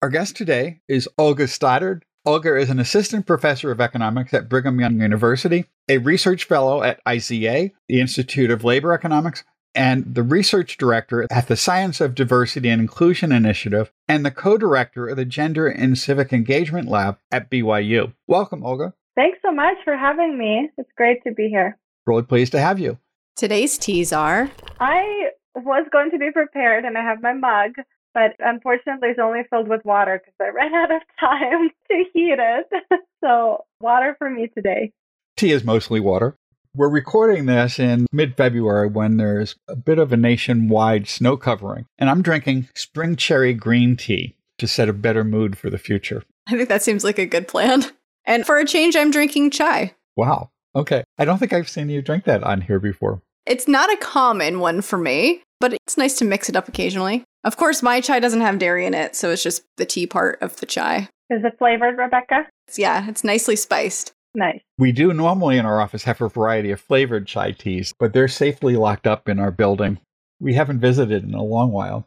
Our 0.00 0.10
guest 0.10 0.36
today 0.36 0.78
is 0.86 1.08
Olga 1.18 1.48
Stoddard. 1.48 2.04
Olga 2.24 2.56
is 2.56 2.70
an 2.70 2.78
assistant 2.78 3.26
professor 3.26 3.72
of 3.72 3.80
economics 3.80 4.32
at 4.32 4.48
Brigham 4.48 4.78
Young 4.78 5.00
University, 5.00 5.64
a 5.88 5.98
research 5.98 6.44
fellow 6.44 6.84
at 6.84 7.00
IZA, 7.04 7.72
the 7.88 8.00
Institute 8.00 8.52
of 8.52 8.62
Labor 8.62 8.92
Economics, 8.92 9.42
and 9.74 10.14
the 10.14 10.22
research 10.22 10.76
director 10.76 11.26
at 11.32 11.48
the 11.48 11.56
Science 11.56 12.00
of 12.00 12.14
Diversity 12.14 12.68
and 12.68 12.80
Inclusion 12.80 13.32
Initiative, 13.32 13.90
and 14.06 14.24
the 14.24 14.30
co 14.30 14.56
director 14.56 15.08
of 15.08 15.16
the 15.16 15.24
Gender 15.24 15.66
and 15.66 15.98
Civic 15.98 16.32
Engagement 16.32 16.86
Lab 16.86 17.18
at 17.32 17.50
BYU. 17.50 18.12
Welcome, 18.28 18.62
Olga. 18.64 18.94
Thanks 19.16 19.40
so 19.42 19.50
much 19.50 19.78
for 19.82 19.96
having 19.96 20.38
me. 20.38 20.70
It's 20.78 20.92
great 20.96 21.24
to 21.24 21.32
be 21.32 21.48
here. 21.48 21.76
Really 22.06 22.22
pleased 22.22 22.52
to 22.52 22.60
have 22.60 22.78
you. 22.78 22.98
Today's 23.34 23.76
teas 23.76 24.12
are 24.12 24.48
I 24.78 25.30
was 25.56 25.88
going 25.90 26.12
to 26.12 26.18
be 26.18 26.30
prepared 26.30 26.84
and 26.84 26.96
I 26.96 27.02
have 27.02 27.20
my 27.20 27.32
mug, 27.32 27.72
but 28.14 28.34
unfortunately 28.38 29.08
it's 29.10 29.18
only 29.18 29.42
filled 29.50 29.68
with 29.68 29.84
water 29.84 30.20
because 30.22 30.34
I 30.40 30.48
ran 30.48 30.74
out 30.74 30.90
of 30.90 31.02
time 31.18 31.70
to 31.90 32.04
heat 32.12 32.36
it. 32.38 32.66
so, 33.24 33.64
water 33.80 34.16
for 34.18 34.30
me 34.30 34.48
today. 34.48 34.92
Tea 35.36 35.52
is 35.52 35.64
mostly 35.64 36.00
water. 36.00 36.36
We're 36.74 36.90
recording 36.90 37.46
this 37.46 37.78
in 37.78 38.06
mid 38.12 38.36
February 38.36 38.88
when 38.88 39.16
there's 39.16 39.56
a 39.68 39.76
bit 39.76 39.98
of 39.98 40.12
a 40.12 40.16
nationwide 40.16 41.08
snow 41.08 41.36
covering, 41.36 41.86
and 41.98 42.10
I'm 42.10 42.22
drinking 42.22 42.68
spring 42.74 43.16
cherry 43.16 43.54
green 43.54 43.96
tea 43.96 44.36
to 44.58 44.66
set 44.66 44.88
a 44.88 44.92
better 44.92 45.24
mood 45.24 45.56
for 45.56 45.70
the 45.70 45.78
future. 45.78 46.22
I 46.48 46.56
think 46.56 46.68
that 46.68 46.82
seems 46.82 47.04
like 47.04 47.18
a 47.18 47.26
good 47.26 47.48
plan. 47.48 47.84
And 48.24 48.44
for 48.44 48.58
a 48.58 48.66
change, 48.66 48.94
I'm 48.94 49.10
drinking 49.10 49.50
chai. 49.50 49.94
Wow. 50.16 50.50
Okay. 50.76 51.02
I 51.16 51.24
don't 51.24 51.38
think 51.38 51.52
I've 51.52 51.68
seen 51.68 51.88
you 51.88 52.02
drink 52.02 52.24
that 52.24 52.42
on 52.42 52.60
here 52.60 52.78
before. 52.78 53.22
It's 53.46 53.66
not 53.66 53.90
a 53.92 53.96
common 53.96 54.60
one 54.60 54.82
for 54.82 54.98
me, 54.98 55.42
but 55.60 55.72
it's 55.72 55.96
nice 55.96 56.18
to 56.18 56.24
mix 56.24 56.48
it 56.48 56.56
up 56.56 56.68
occasionally. 56.68 57.24
Of 57.48 57.56
course, 57.56 57.82
my 57.82 58.02
chai 58.02 58.20
doesn't 58.20 58.42
have 58.42 58.58
dairy 58.58 58.84
in 58.84 58.92
it, 58.92 59.16
so 59.16 59.30
it's 59.30 59.42
just 59.42 59.62
the 59.78 59.86
tea 59.86 60.06
part 60.06 60.36
of 60.42 60.56
the 60.56 60.66
chai. 60.66 61.08
Is 61.30 61.42
it 61.42 61.56
flavored, 61.56 61.96
Rebecca? 61.96 62.46
It's, 62.66 62.78
yeah, 62.78 63.08
it's 63.08 63.24
nicely 63.24 63.56
spiced. 63.56 64.12
Nice. 64.34 64.60
We 64.76 64.92
do 64.92 65.14
normally 65.14 65.56
in 65.56 65.64
our 65.64 65.80
office 65.80 66.02
have 66.02 66.20
a 66.20 66.28
variety 66.28 66.72
of 66.72 66.78
flavored 66.82 67.26
chai 67.26 67.52
teas, 67.52 67.94
but 67.98 68.12
they're 68.12 68.28
safely 68.28 68.76
locked 68.76 69.06
up 69.06 69.30
in 69.30 69.38
our 69.38 69.50
building. 69.50 69.98
We 70.38 70.52
haven't 70.52 70.80
visited 70.80 71.24
in 71.24 71.32
a 71.32 71.42
long 71.42 71.72
while. 71.72 72.06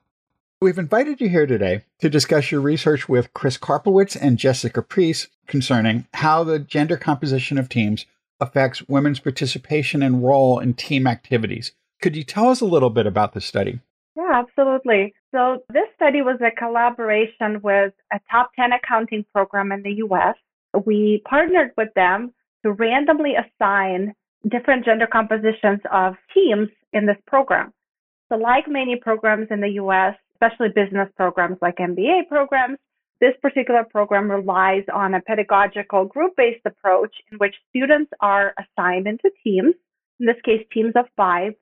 We've 0.61 0.77
invited 0.77 1.19
you 1.19 1.29
here 1.29 1.47
today 1.47 1.85
to 2.01 2.07
discuss 2.07 2.51
your 2.51 2.61
research 2.61 3.09
with 3.09 3.33
Chris 3.33 3.57
Karpowitz 3.57 4.15
and 4.15 4.37
Jessica 4.37 4.83
Preece 4.83 5.27
concerning 5.47 6.05
how 6.13 6.43
the 6.43 6.59
gender 6.59 6.97
composition 6.97 7.57
of 7.57 7.67
teams 7.67 8.05
affects 8.39 8.87
women's 8.87 9.19
participation 9.19 10.03
and 10.03 10.23
role 10.23 10.59
in 10.59 10.75
team 10.75 11.07
activities. 11.07 11.71
Could 11.99 12.15
you 12.15 12.23
tell 12.23 12.49
us 12.49 12.61
a 12.61 12.65
little 12.65 12.91
bit 12.91 13.07
about 13.07 13.33
the 13.33 13.41
study? 13.41 13.79
Yeah, 14.15 14.43
absolutely. 14.45 15.15
So, 15.33 15.63
this 15.69 15.87
study 15.95 16.21
was 16.21 16.39
a 16.41 16.51
collaboration 16.51 17.61
with 17.63 17.93
a 18.11 18.19
top 18.29 18.51
10 18.55 18.71
accounting 18.73 19.25
program 19.33 19.71
in 19.71 19.81
the 19.81 20.03
US. 20.05 20.35
We 20.85 21.21
partnered 21.27 21.71
with 21.77 21.89
them 21.95 22.33
to 22.63 22.73
randomly 22.73 23.33
assign 23.35 24.13
different 24.49 24.83
gender 24.83 25.07
compositions 25.07 25.79
of 25.91 26.15
teams 26.33 26.69
in 26.91 27.05
this 27.05 27.17
program. 27.27 27.71
So, 28.29 28.35
like 28.35 28.67
many 28.67 28.97
programs 28.97 29.47
in 29.51 29.61
the 29.61 29.79
US, 29.81 30.15
especially 30.33 30.69
business 30.69 31.09
programs 31.15 31.57
like 31.61 31.77
MBA 31.77 32.27
programs, 32.27 32.77
this 33.21 33.33
particular 33.41 33.85
program 33.85 34.29
relies 34.29 34.83
on 34.93 35.13
a 35.13 35.21
pedagogical 35.21 36.05
group 36.05 36.33
based 36.35 36.65
approach 36.65 37.15
in 37.31 37.37
which 37.37 37.55
students 37.69 38.11
are 38.19 38.53
assigned 38.57 39.07
into 39.07 39.29
teams, 39.43 39.75
in 40.19 40.25
this 40.25 40.41
case, 40.43 40.65
teams 40.73 40.93
of 40.95 41.05
five, 41.15 41.53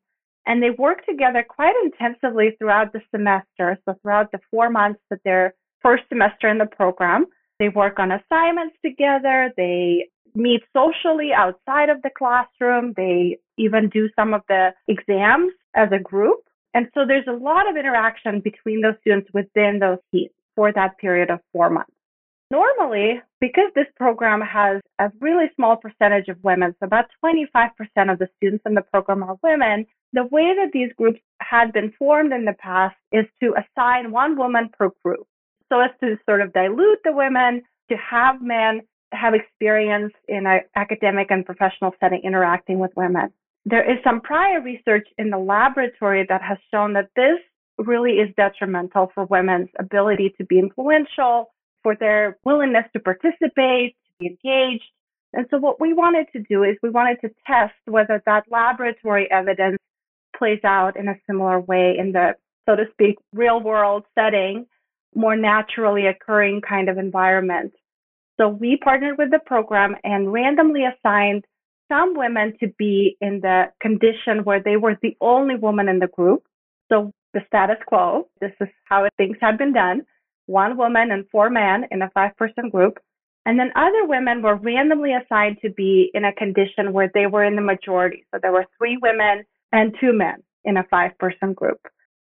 and 0.49 0.63
they 0.63 0.71
work 0.71 1.05
together 1.05 1.45
quite 1.47 1.75
intensively 1.85 2.55
throughout 2.57 2.91
the 2.91 3.01
semester. 3.11 3.77
So, 3.85 3.95
throughout 4.01 4.31
the 4.31 4.39
four 4.49 4.69
months 4.71 4.99
that 5.11 5.19
they're 5.23 5.53
first 5.81 6.03
semester 6.09 6.49
in 6.49 6.57
the 6.57 6.65
program, 6.65 7.27
they 7.59 7.69
work 7.69 7.99
on 7.99 8.11
assignments 8.11 8.75
together, 8.83 9.53
they 9.55 10.09
meet 10.33 10.61
socially 10.75 11.31
outside 11.33 11.89
of 11.89 12.01
the 12.01 12.09
classroom, 12.17 12.93
they 12.97 13.37
even 13.57 13.89
do 13.89 14.09
some 14.17 14.33
of 14.33 14.41
the 14.47 14.71
exams 14.87 15.53
as 15.75 15.89
a 15.91 15.99
group. 15.99 16.39
And 16.73 16.87
so 16.95 17.05
there's 17.07 17.27
a 17.27 17.43
lot 17.43 17.69
of 17.69 17.77
interaction 17.77 18.39
between 18.39 18.81
those 18.81 18.95
students 19.01 19.29
within 19.33 19.77
those 19.79 19.99
teams 20.11 20.31
for 20.55 20.71
that 20.73 20.97
period 20.97 21.29
of 21.29 21.39
four 21.53 21.69
months. 21.69 21.93
Normally, 22.51 23.21
because 23.39 23.71
this 23.75 23.85
program 23.95 24.41
has 24.41 24.81
a 24.97 25.11
really 25.19 25.45
small 25.55 25.75
percentage 25.75 26.27
of 26.29 26.43
women, 26.43 26.75
so 26.79 26.87
about 26.87 27.05
25% 27.23 27.69
of 28.11 28.17
the 28.17 28.27
students 28.37 28.63
in 28.65 28.73
the 28.73 28.81
program 28.81 29.21
are 29.21 29.37
women, 29.43 29.85
the 30.13 30.25
way 30.25 30.53
that 30.55 30.71
these 30.73 30.91
groups 30.97 31.19
had 31.41 31.71
been 31.71 31.91
formed 31.97 32.33
in 32.33 32.45
the 32.45 32.53
past 32.53 32.95
is 33.11 33.25
to 33.41 33.53
assign 33.55 34.11
one 34.11 34.37
woman 34.37 34.69
per 34.77 34.89
group. 35.03 35.27
So 35.69 35.79
as 35.79 35.91
to 36.01 36.17
sort 36.27 36.41
of 36.41 36.53
dilute 36.53 36.99
the 37.03 37.11
women, 37.11 37.61
to 37.89 37.97
have 37.97 38.41
men 38.41 38.81
have 39.11 39.33
experience 39.33 40.13
in 40.27 40.45
an 40.45 40.61
academic 40.75 41.27
and 41.31 41.45
professional 41.45 41.91
setting 41.99 42.21
interacting 42.23 42.79
with 42.79 42.91
women. 42.95 43.31
There 43.65 43.83
is 43.83 43.97
some 44.03 44.21
prior 44.21 44.61
research 44.61 45.07
in 45.17 45.29
the 45.29 45.37
laboratory 45.37 46.25
that 46.29 46.41
has 46.41 46.57
shown 46.71 46.93
that 46.93 47.09
this 47.15 47.39
really 47.77 48.13
is 48.13 48.29
detrimental 48.35 49.11
for 49.13 49.25
women's 49.25 49.69
ability 49.79 50.33
to 50.37 50.45
be 50.45 50.59
influential, 50.59 51.51
for 51.83 51.95
their 51.95 52.37
willingness 52.45 52.85
to 52.93 52.99
participate, 52.99 53.95
to 54.05 54.11
be 54.19 54.27
engaged. 54.27 54.83
And 55.33 55.45
so 55.49 55.57
what 55.57 55.79
we 55.79 55.93
wanted 55.93 56.27
to 56.33 56.43
do 56.49 56.63
is 56.63 56.77
we 56.81 56.89
wanted 56.89 57.21
to 57.21 57.29
test 57.45 57.75
whether 57.85 58.21
that 58.25 58.45
laboratory 58.49 59.29
evidence 59.31 59.77
plays 60.39 60.61
out 60.63 60.97
in 60.97 61.07
a 61.07 61.19
similar 61.27 61.59
way 61.59 61.95
in 61.99 62.13
the, 62.13 62.33
so 62.67 62.75
to 62.75 62.85
speak, 62.93 63.17
real 63.33 63.61
world 63.61 64.05
setting, 64.17 64.65
more 65.13 65.35
naturally 65.35 66.07
occurring 66.07 66.61
kind 66.67 66.89
of 66.89 66.97
environment. 66.97 67.73
So 68.39 68.47
we 68.47 68.77
partnered 68.77 69.17
with 69.17 69.31
the 69.31 69.39
program 69.45 69.95
and 70.03 70.31
randomly 70.31 70.83
assigned 70.85 71.43
some 71.91 72.15
women 72.15 72.53
to 72.61 72.67
be 72.77 73.17
in 73.19 73.41
the 73.41 73.65
condition 73.81 74.43
where 74.43 74.61
they 74.63 74.77
were 74.77 74.97
the 75.01 75.17
only 75.19 75.55
woman 75.55 75.89
in 75.89 75.99
the 75.99 76.07
group. 76.07 76.43
So 76.89 77.11
the 77.33 77.41
status 77.47 77.77
quo, 77.85 78.27
this 78.39 78.51
is 78.61 78.69
how 78.85 79.07
things 79.17 79.37
had 79.41 79.57
been 79.57 79.73
done. 79.73 80.03
One 80.45 80.77
woman 80.77 81.11
and 81.11 81.25
four 81.31 81.49
men 81.49 81.85
in 81.91 82.01
a 82.01 82.09
five 82.13 82.37
person 82.37 82.69
group. 82.69 82.97
And 83.45 83.59
then 83.59 83.71
other 83.75 84.05
women 84.05 84.41
were 84.41 84.55
randomly 84.55 85.13
assigned 85.13 85.57
to 85.63 85.71
be 85.71 86.11
in 86.13 86.23
a 86.23 86.33
condition 86.33 86.93
where 86.93 87.09
they 87.13 87.25
were 87.25 87.43
in 87.43 87.55
the 87.55 87.61
majority. 87.61 88.25
So 88.31 88.39
there 88.41 88.51
were 88.51 88.65
three 88.77 88.97
women 89.01 89.43
and 89.71 89.95
two 89.99 90.13
men 90.13 90.43
in 90.63 90.77
a 90.77 90.83
five 90.89 91.17
person 91.17 91.53
group. 91.53 91.79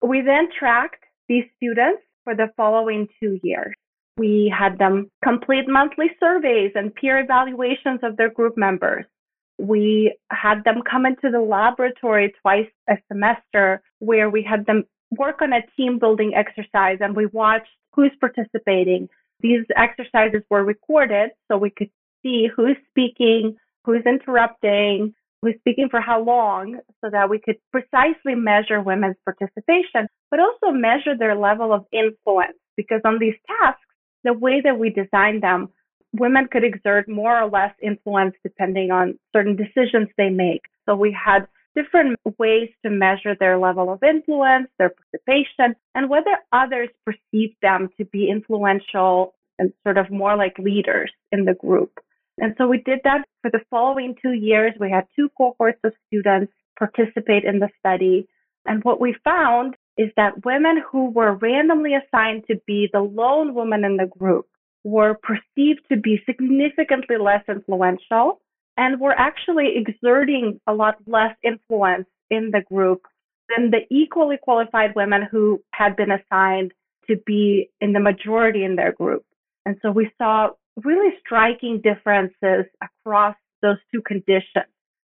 We 0.02 0.22
then 0.22 0.48
tracked 0.58 1.04
these 1.28 1.44
students 1.56 2.02
for 2.24 2.34
the 2.34 2.48
following 2.56 3.08
two 3.20 3.38
years. 3.42 3.74
We 4.16 4.52
had 4.56 4.78
them 4.78 5.10
complete 5.24 5.68
monthly 5.68 6.10
surveys 6.18 6.72
and 6.74 6.94
peer 6.94 7.20
evaluations 7.20 8.00
of 8.02 8.16
their 8.16 8.30
group 8.30 8.56
members. 8.56 9.04
We 9.58 10.16
had 10.30 10.64
them 10.64 10.82
come 10.90 11.06
into 11.06 11.30
the 11.30 11.40
laboratory 11.40 12.32
twice 12.40 12.68
a 12.88 12.96
semester 13.08 13.82
where 13.98 14.28
we 14.30 14.42
had 14.42 14.66
them 14.66 14.84
work 15.18 15.42
on 15.42 15.52
a 15.52 15.62
team 15.76 15.98
building 15.98 16.34
exercise 16.34 16.98
and 17.00 17.14
we 17.14 17.26
watched 17.26 17.68
who's 17.94 18.12
participating. 18.20 19.08
These 19.40 19.64
exercises 19.76 20.42
were 20.50 20.64
recorded 20.64 21.30
so 21.48 21.56
we 21.56 21.70
could 21.70 21.90
see 22.22 22.48
who's 22.54 22.76
speaking, 22.90 23.56
who's 23.84 24.04
interrupting, 24.06 25.14
who's 25.42 25.54
speaking 25.60 25.88
for 25.90 26.00
how 26.00 26.22
long, 26.22 26.78
so 27.00 27.10
that 27.10 27.30
we 27.30 27.38
could 27.38 27.56
precisely 27.72 28.34
measure 28.34 28.80
women's 28.80 29.16
participation, 29.24 30.06
but 30.30 30.40
also 30.40 30.70
measure 30.70 31.16
their 31.16 31.34
level 31.34 31.72
of 31.72 31.86
influence. 31.92 32.56
Because 32.76 33.00
on 33.04 33.18
these 33.18 33.34
tasks, 33.46 33.80
the 34.24 34.32
way 34.32 34.60
that 34.62 34.78
we 34.78 34.90
designed 34.90 35.42
them, 35.42 35.68
women 36.12 36.48
could 36.50 36.64
exert 36.64 37.08
more 37.08 37.40
or 37.40 37.48
less 37.48 37.74
influence 37.82 38.34
depending 38.42 38.90
on 38.90 39.18
certain 39.34 39.56
decisions 39.56 40.08
they 40.16 40.28
make. 40.28 40.62
So 40.86 40.94
we 40.94 41.12
had 41.12 41.46
different 41.76 42.18
ways 42.38 42.68
to 42.84 42.90
measure 42.90 43.36
their 43.38 43.58
level 43.58 43.92
of 43.92 44.02
influence, 44.02 44.68
their 44.78 44.90
participation, 44.90 45.76
and 45.94 46.10
whether 46.10 46.36
others 46.52 46.88
perceive 47.04 47.54
them 47.62 47.88
to 47.96 48.04
be 48.06 48.28
influential 48.28 49.34
and 49.58 49.72
sort 49.84 49.98
of 49.98 50.10
more 50.10 50.36
like 50.36 50.58
leaders 50.58 51.12
in 51.32 51.44
the 51.44 51.54
group. 51.54 52.00
And 52.38 52.54
so 52.56 52.66
we 52.66 52.78
did 52.78 53.00
that 53.04 53.26
for 53.42 53.50
the 53.50 53.60
following 53.70 54.14
two 54.20 54.32
years. 54.32 54.72
We 54.80 54.90
had 54.90 55.06
two 55.16 55.28
cohorts 55.36 55.80
of 55.84 55.92
students 56.06 56.52
participate 56.78 57.44
in 57.44 57.58
the 57.58 57.68
study. 57.78 58.28
And 58.66 58.82
what 58.84 59.00
we 59.00 59.14
found 59.24 59.76
is 59.96 60.10
that 60.16 60.44
women 60.44 60.82
who 60.90 61.10
were 61.10 61.34
randomly 61.34 61.92
assigned 61.94 62.44
to 62.46 62.60
be 62.66 62.88
the 62.92 63.00
lone 63.00 63.54
woman 63.54 63.84
in 63.84 63.96
the 63.96 64.06
group 64.06 64.46
were 64.84 65.18
perceived 65.22 65.80
to 65.90 65.96
be 65.96 66.22
significantly 66.24 67.16
less 67.18 67.44
influential 67.48 68.40
and 68.76 69.00
were 69.00 69.18
actually 69.18 69.74
exerting 69.76 70.58
a 70.66 70.72
lot 70.72 70.96
less 71.06 71.36
influence 71.42 72.06
in 72.30 72.50
the 72.50 72.62
group 72.62 73.02
than 73.50 73.70
the 73.70 73.80
equally 73.90 74.38
qualified 74.40 74.94
women 74.94 75.22
who 75.30 75.62
had 75.72 75.96
been 75.96 76.10
assigned 76.10 76.72
to 77.08 77.16
be 77.26 77.68
in 77.80 77.92
the 77.92 78.00
majority 78.00 78.64
in 78.64 78.76
their 78.76 78.92
group. 78.92 79.24
And 79.66 79.76
so 79.82 79.90
we 79.90 80.10
saw 80.16 80.50
really 80.84 81.14
striking 81.20 81.80
differences 81.82 82.66
across 82.82 83.36
those 83.62 83.76
two 83.92 84.02
conditions. 84.02 84.66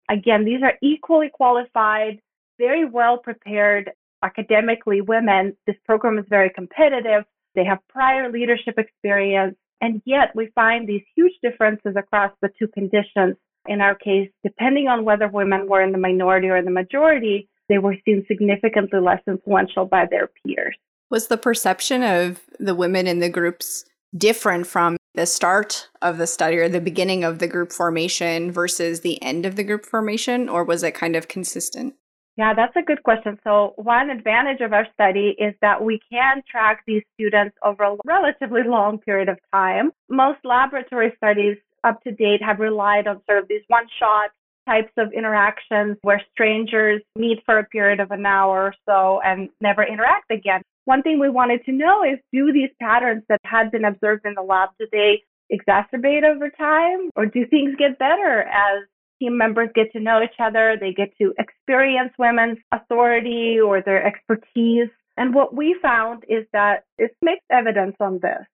Again, 0.10 0.46
these 0.46 0.62
are 0.64 0.74
equally 0.82 1.30
qualified, 1.34 2.20
very 2.58 2.86
well 2.86 3.18
prepared 3.18 3.92
academically 4.24 5.02
women. 5.02 5.56
This 5.68 5.76
program 5.86 6.18
is 6.18 6.26
very 6.30 6.50
competitive. 6.50 7.24
They 7.56 7.66
have 7.66 7.80
prior 7.90 8.32
leadership 8.32 8.78
experience. 8.78 9.56
And 9.82 10.02
yet 10.06 10.36
we 10.36 10.52
find 10.56 10.88
these 10.88 11.04
huge 11.16 11.34
differences 11.44 11.96
across 11.98 12.32
the 12.42 12.50
two 12.58 12.68
conditions. 12.68 13.36
In 13.68 13.82
our 13.82 13.96
case, 13.96 14.30
depending 14.44 14.88
on 14.88 15.06
whether 15.06 15.28
women 15.28 15.68
were 15.68 15.82
in 15.82 15.92
the 15.92 15.98
minority 15.98 16.48
or 16.48 16.58
in 16.58 16.66
the 16.66 16.72
majority, 16.72 17.50
they 17.68 17.80
were 17.80 17.96
seen 18.06 18.24
significantly 18.28 19.00
less 19.00 19.22
influential 19.28 19.86
by 19.86 20.06
their 20.10 20.30
peers. 20.46 20.76
Was 21.10 21.28
the 21.28 21.38
perception 21.38 22.04
of 22.04 22.42
the 22.60 22.76
women 22.76 23.08
in 23.08 23.20
the 23.20 23.30
groups 23.30 23.86
different 24.16 24.68
from 24.68 24.98
the 25.16 25.26
start 25.26 25.90
of 26.02 26.18
the 26.18 26.28
study 26.28 26.58
or 26.58 26.70
the 26.70 26.82
beginning 26.82 27.24
of 27.24 27.40
the 27.40 27.48
group 27.48 27.72
formation 27.72 28.52
versus 28.52 29.02
the 29.02 29.22
end 29.22 29.46
of 29.46 29.56
the 29.56 29.64
group 29.64 29.86
formation, 29.86 30.50
or 30.50 30.64
was 30.64 30.84
it 30.84 30.94
kind 30.94 31.16
of 31.16 31.28
consistent? 31.28 31.96
Yeah, 32.38 32.54
that's 32.54 32.76
a 32.76 32.82
good 32.82 33.02
question. 33.04 33.40
So, 33.46 33.74
one 33.78 34.10
advantage 34.10 34.60
of 34.60 34.74
our 34.74 34.86
study 34.94 35.36
is 35.40 35.54
that 35.62 35.82
we 35.82 36.02
can 36.12 36.44
track 36.50 36.84
these 36.86 37.04
students 37.14 37.56
over 37.64 37.84
a 37.84 37.96
relatively 38.06 38.64
long 38.64 38.98
period 38.98 39.30
of 39.30 39.38
time. 39.54 39.92
Most 40.10 40.40
laboratory 40.44 41.14
studies 41.16 41.58
up 41.86 42.04
to 42.04 42.12
date 42.12 42.42
have 42.44 42.60
relied 42.60 43.08
on 43.08 43.22
sort 43.26 43.42
of 43.42 43.48
these 43.48 43.62
one 43.68 43.86
shot 44.00 44.32
types 44.68 44.92
of 44.98 45.14
interactions 45.14 45.96
where 46.02 46.22
strangers 46.34 47.02
meet 47.16 47.40
for 47.46 47.60
a 47.60 47.64
period 47.64 48.00
of 48.00 48.12
an 48.12 48.26
hour 48.26 48.64
or 48.64 48.76
so 48.86 49.22
and 49.24 49.50
never 49.62 49.84
interact 49.84 50.30
again. 50.32 50.62
One 50.86 51.02
thing 51.02 51.20
we 51.20 51.30
wanted 51.30 51.66
to 51.66 51.72
know 51.72 52.04
is 52.04 52.20
do 52.32 52.54
these 52.54 52.70
patterns 52.80 53.24
that 53.30 53.42
had 53.44 53.72
been 53.72 53.86
observed 53.86 54.26
in 54.26 54.36
the 54.36 54.42
lab, 54.42 54.70
do 54.80 54.88
they 54.92 55.24
exacerbate 55.52 56.24
over 56.24 56.50
time 56.50 57.10
or 57.16 57.26
do 57.26 57.46
things 57.48 57.76
get 57.78 58.00
better 58.00 58.42
as 58.42 58.84
team 59.20 59.38
members 59.38 59.70
get 59.74 59.92
to 59.94 60.00
know 60.00 60.22
each 60.22 60.40
other, 60.40 60.78
they 60.80 60.94
get 60.94 61.16
to 61.18 61.34
experience 61.40 62.12
women's 62.18 62.58
authority 62.72 63.60
or 63.60 63.82
their 63.82 64.06
expertise. 64.06 64.90
And 65.18 65.34
what 65.34 65.56
we 65.56 65.76
found 65.82 66.24
is 66.28 66.46
that 66.54 66.84
it's 66.98 67.16
mixed 67.22 67.46
evidence 67.50 67.96
on 68.00 68.20
this. 68.22 68.46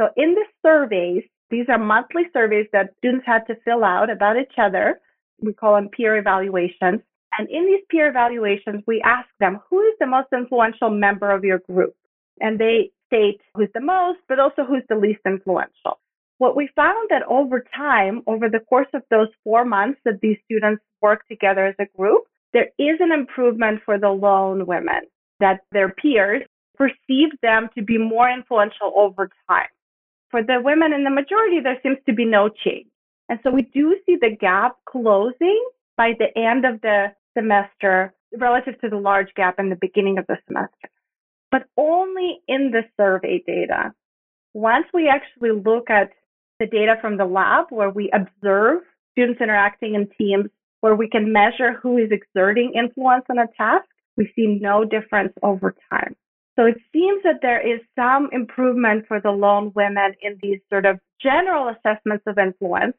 So 0.00 0.08
in 0.16 0.34
the 0.34 0.44
surveys, 0.66 1.22
these 1.50 1.66
are 1.68 1.78
monthly 1.78 2.24
surveys 2.32 2.66
that 2.72 2.94
students 2.98 3.26
had 3.26 3.46
to 3.46 3.56
fill 3.64 3.84
out 3.84 4.10
about 4.10 4.36
each 4.36 4.58
other. 4.58 5.00
We 5.40 5.52
call 5.52 5.76
them 5.76 5.90
peer 5.90 6.16
evaluations. 6.16 7.02
And 7.38 7.48
in 7.48 7.66
these 7.66 7.82
peer 7.88 8.08
evaluations, 8.08 8.82
we 8.86 9.00
ask 9.02 9.28
them, 9.40 9.60
who 9.70 9.80
is 9.80 9.94
the 9.98 10.06
most 10.06 10.28
influential 10.32 10.90
member 10.90 11.30
of 11.30 11.44
your 11.44 11.60
group? 11.60 11.94
And 12.40 12.58
they 12.58 12.90
state 13.06 13.40
who's 13.54 13.68
the 13.74 13.80
most, 13.80 14.18
but 14.28 14.38
also 14.38 14.64
who's 14.64 14.82
the 14.88 14.96
least 14.96 15.20
influential. 15.26 15.98
What 16.38 16.56
we 16.56 16.68
found 16.74 17.08
that 17.10 17.22
over 17.28 17.64
time, 17.76 18.22
over 18.26 18.48
the 18.48 18.60
course 18.60 18.88
of 18.94 19.02
those 19.10 19.28
four 19.44 19.64
months 19.64 20.00
that 20.04 20.20
these 20.20 20.38
students 20.44 20.82
work 21.00 21.26
together 21.28 21.66
as 21.66 21.74
a 21.78 21.86
group, 21.96 22.24
there 22.52 22.68
is 22.78 22.98
an 23.00 23.12
improvement 23.12 23.80
for 23.84 23.98
the 23.98 24.08
lone 24.10 24.66
women, 24.66 25.02
that 25.40 25.60
their 25.72 25.90
peers 25.90 26.42
perceive 26.76 27.28
them 27.42 27.68
to 27.76 27.82
be 27.82 27.96
more 27.96 28.28
influential 28.28 28.92
over 28.96 29.30
time. 29.48 29.68
For 30.30 30.42
the 30.42 30.60
women 30.62 30.92
in 30.92 31.04
the 31.04 31.10
majority, 31.10 31.60
there 31.60 31.78
seems 31.82 31.98
to 32.06 32.14
be 32.14 32.24
no 32.24 32.48
change. 32.48 32.88
And 33.28 33.38
so 33.42 33.50
we 33.50 33.62
do 33.62 33.96
see 34.04 34.16
the 34.20 34.36
gap 34.38 34.76
closing 34.86 35.64
by 35.96 36.14
the 36.18 36.36
end 36.36 36.64
of 36.64 36.80
the 36.80 37.12
semester 37.36 38.14
relative 38.36 38.80
to 38.80 38.88
the 38.88 38.96
large 38.96 39.32
gap 39.34 39.58
in 39.58 39.68
the 39.68 39.78
beginning 39.80 40.18
of 40.18 40.26
the 40.26 40.36
semester, 40.46 40.88
but 41.50 41.64
only 41.76 42.40
in 42.48 42.70
the 42.70 42.82
survey 42.96 43.42
data. 43.46 43.92
Once 44.54 44.86
we 44.92 45.08
actually 45.08 45.50
look 45.50 45.90
at 45.90 46.10
the 46.60 46.66
data 46.66 46.96
from 47.00 47.16
the 47.16 47.24
lab 47.24 47.66
where 47.70 47.90
we 47.90 48.10
observe 48.12 48.82
students 49.12 49.40
interacting 49.40 49.94
in 49.94 50.08
teams, 50.18 50.46
where 50.80 50.94
we 50.94 51.08
can 51.08 51.32
measure 51.32 51.78
who 51.82 51.96
is 51.98 52.10
exerting 52.10 52.72
influence 52.74 53.24
on 53.30 53.38
a 53.38 53.46
task, 53.56 53.84
we 54.16 54.30
see 54.36 54.58
no 54.60 54.84
difference 54.84 55.32
over 55.42 55.74
time. 55.90 56.14
So 56.56 56.66
it 56.66 56.76
seems 56.92 57.22
that 57.22 57.40
there 57.40 57.60
is 57.66 57.80
some 57.96 58.28
improvement 58.32 59.06
for 59.08 59.20
the 59.20 59.30
lone 59.30 59.72
women 59.74 60.12
in 60.20 60.38
these 60.42 60.60
sort 60.70 60.84
of 60.84 60.98
general 61.22 61.68
assessments 61.68 62.24
of 62.26 62.38
influence 62.38 62.96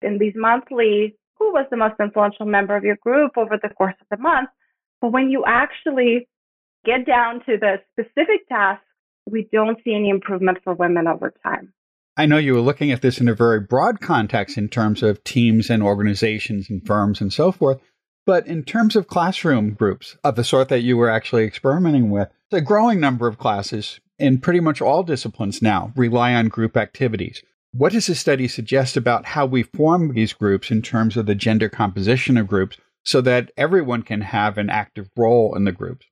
in 0.00 0.18
these 0.18 0.32
monthly 0.34 1.16
who 1.44 1.52
was 1.52 1.66
the 1.70 1.76
most 1.76 1.94
influential 2.00 2.46
member 2.46 2.74
of 2.74 2.84
your 2.84 2.96
group 2.96 3.36
over 3.36 3.58
the 3.62 3.68
course 3.68 3.94
of 4.00 4.06
the 4.10 4.16
month. 4.16 4.48
But 5.00 5.12
when 5.12 5.28
you 5.28 5.44
actually 5.46 6.26
get 6.84 7.06
down 7.06 7.40
to 7.46 7.58
the 7.58 7.76
specific 7.92 8.48
tasks, 8.48 8.84
we 9.30 9.48
don't 9.52 9.78
see 9.84 9.94
any 9.94 10.08
improvement 10.08 10.58
for 10.64 10.74
women 10.74 11.06
over 11.06 11.34
time. 11.42 11.72
I 12.16 12.26
know 12.26 12.38
you 12.38 12.54
were 12.54 12.60
looking 12.60 12.92
at 12.92 13.02
this 13.02 13.20
in 13.20 13.28
a 13.28 13.34
very 13.34 13.60
broad 13.60 14.00
context 14.00 14.56
in 14.56 14.68
terms 14.68 15.02
of 15.02 15.22
teams 15.24 15.68
and 15.68 15.82
organizations 15.82 16.70
and 16.70 16.86
firms 16.86 17.20
and 17.20 17.32
so 17.32 17.52
forth. 17.52 17.80
But 18.24 18.46
in 18.46 18.62
terms 18.64 18.96
of 18.96 19.06
classroom 19.06 19.74
groups 19.74 20.16
of 20.24 20.36
the 20.36 20.44
sort 20.44 20.70
that 20.70 20.82
you 20.82 20.96
were 20.96 21.10
actually 21.10 21.44
experimenting 21.44 22.10
with, 22.10 22.28
a 22.52 22.62
growing 22.62 23.00
number 23.00 23.26
of 23.26 23.36
classes 23.36 24.00
in 24.18 24.38
pretty 24.38 24.60
much 24.60 24.80
all 24.80 25.02
disciplines 25.02 25.60
now 25.60 25.92
rely 25.96 26.32
on 26.32 26.48
group 26.48 26.76
activities. 26.76 27.42
What 27.76 27.90
does 27.90 28.06
the 28.06 28.14
study 28.14 28.46
suggest 28.46 28.96
about 28.96 29.26
how 29.26 29.46
we 29.46 29.64
form 29.64 30.14
these 30.14 30.32
groups 30.32 30.70
in 30.70 30.80
terms 30.80 31.16
of 31.16 31.26
the 31.26 31.34
gender 31.34 31.68
composition 31.68 32.36
of 32.36 32.46
groups 32.46 32.76
so 33.02 33.20
that 33.22 33.50
everyone 33.56 34.02
can 34.02 34.20
have 34.20 34.58
an 34.58 34.70
active 34.70 35.10
role 35.16 35.56
in 35.56 35.64
the 35.64 35.72
groups? 35.72 36.06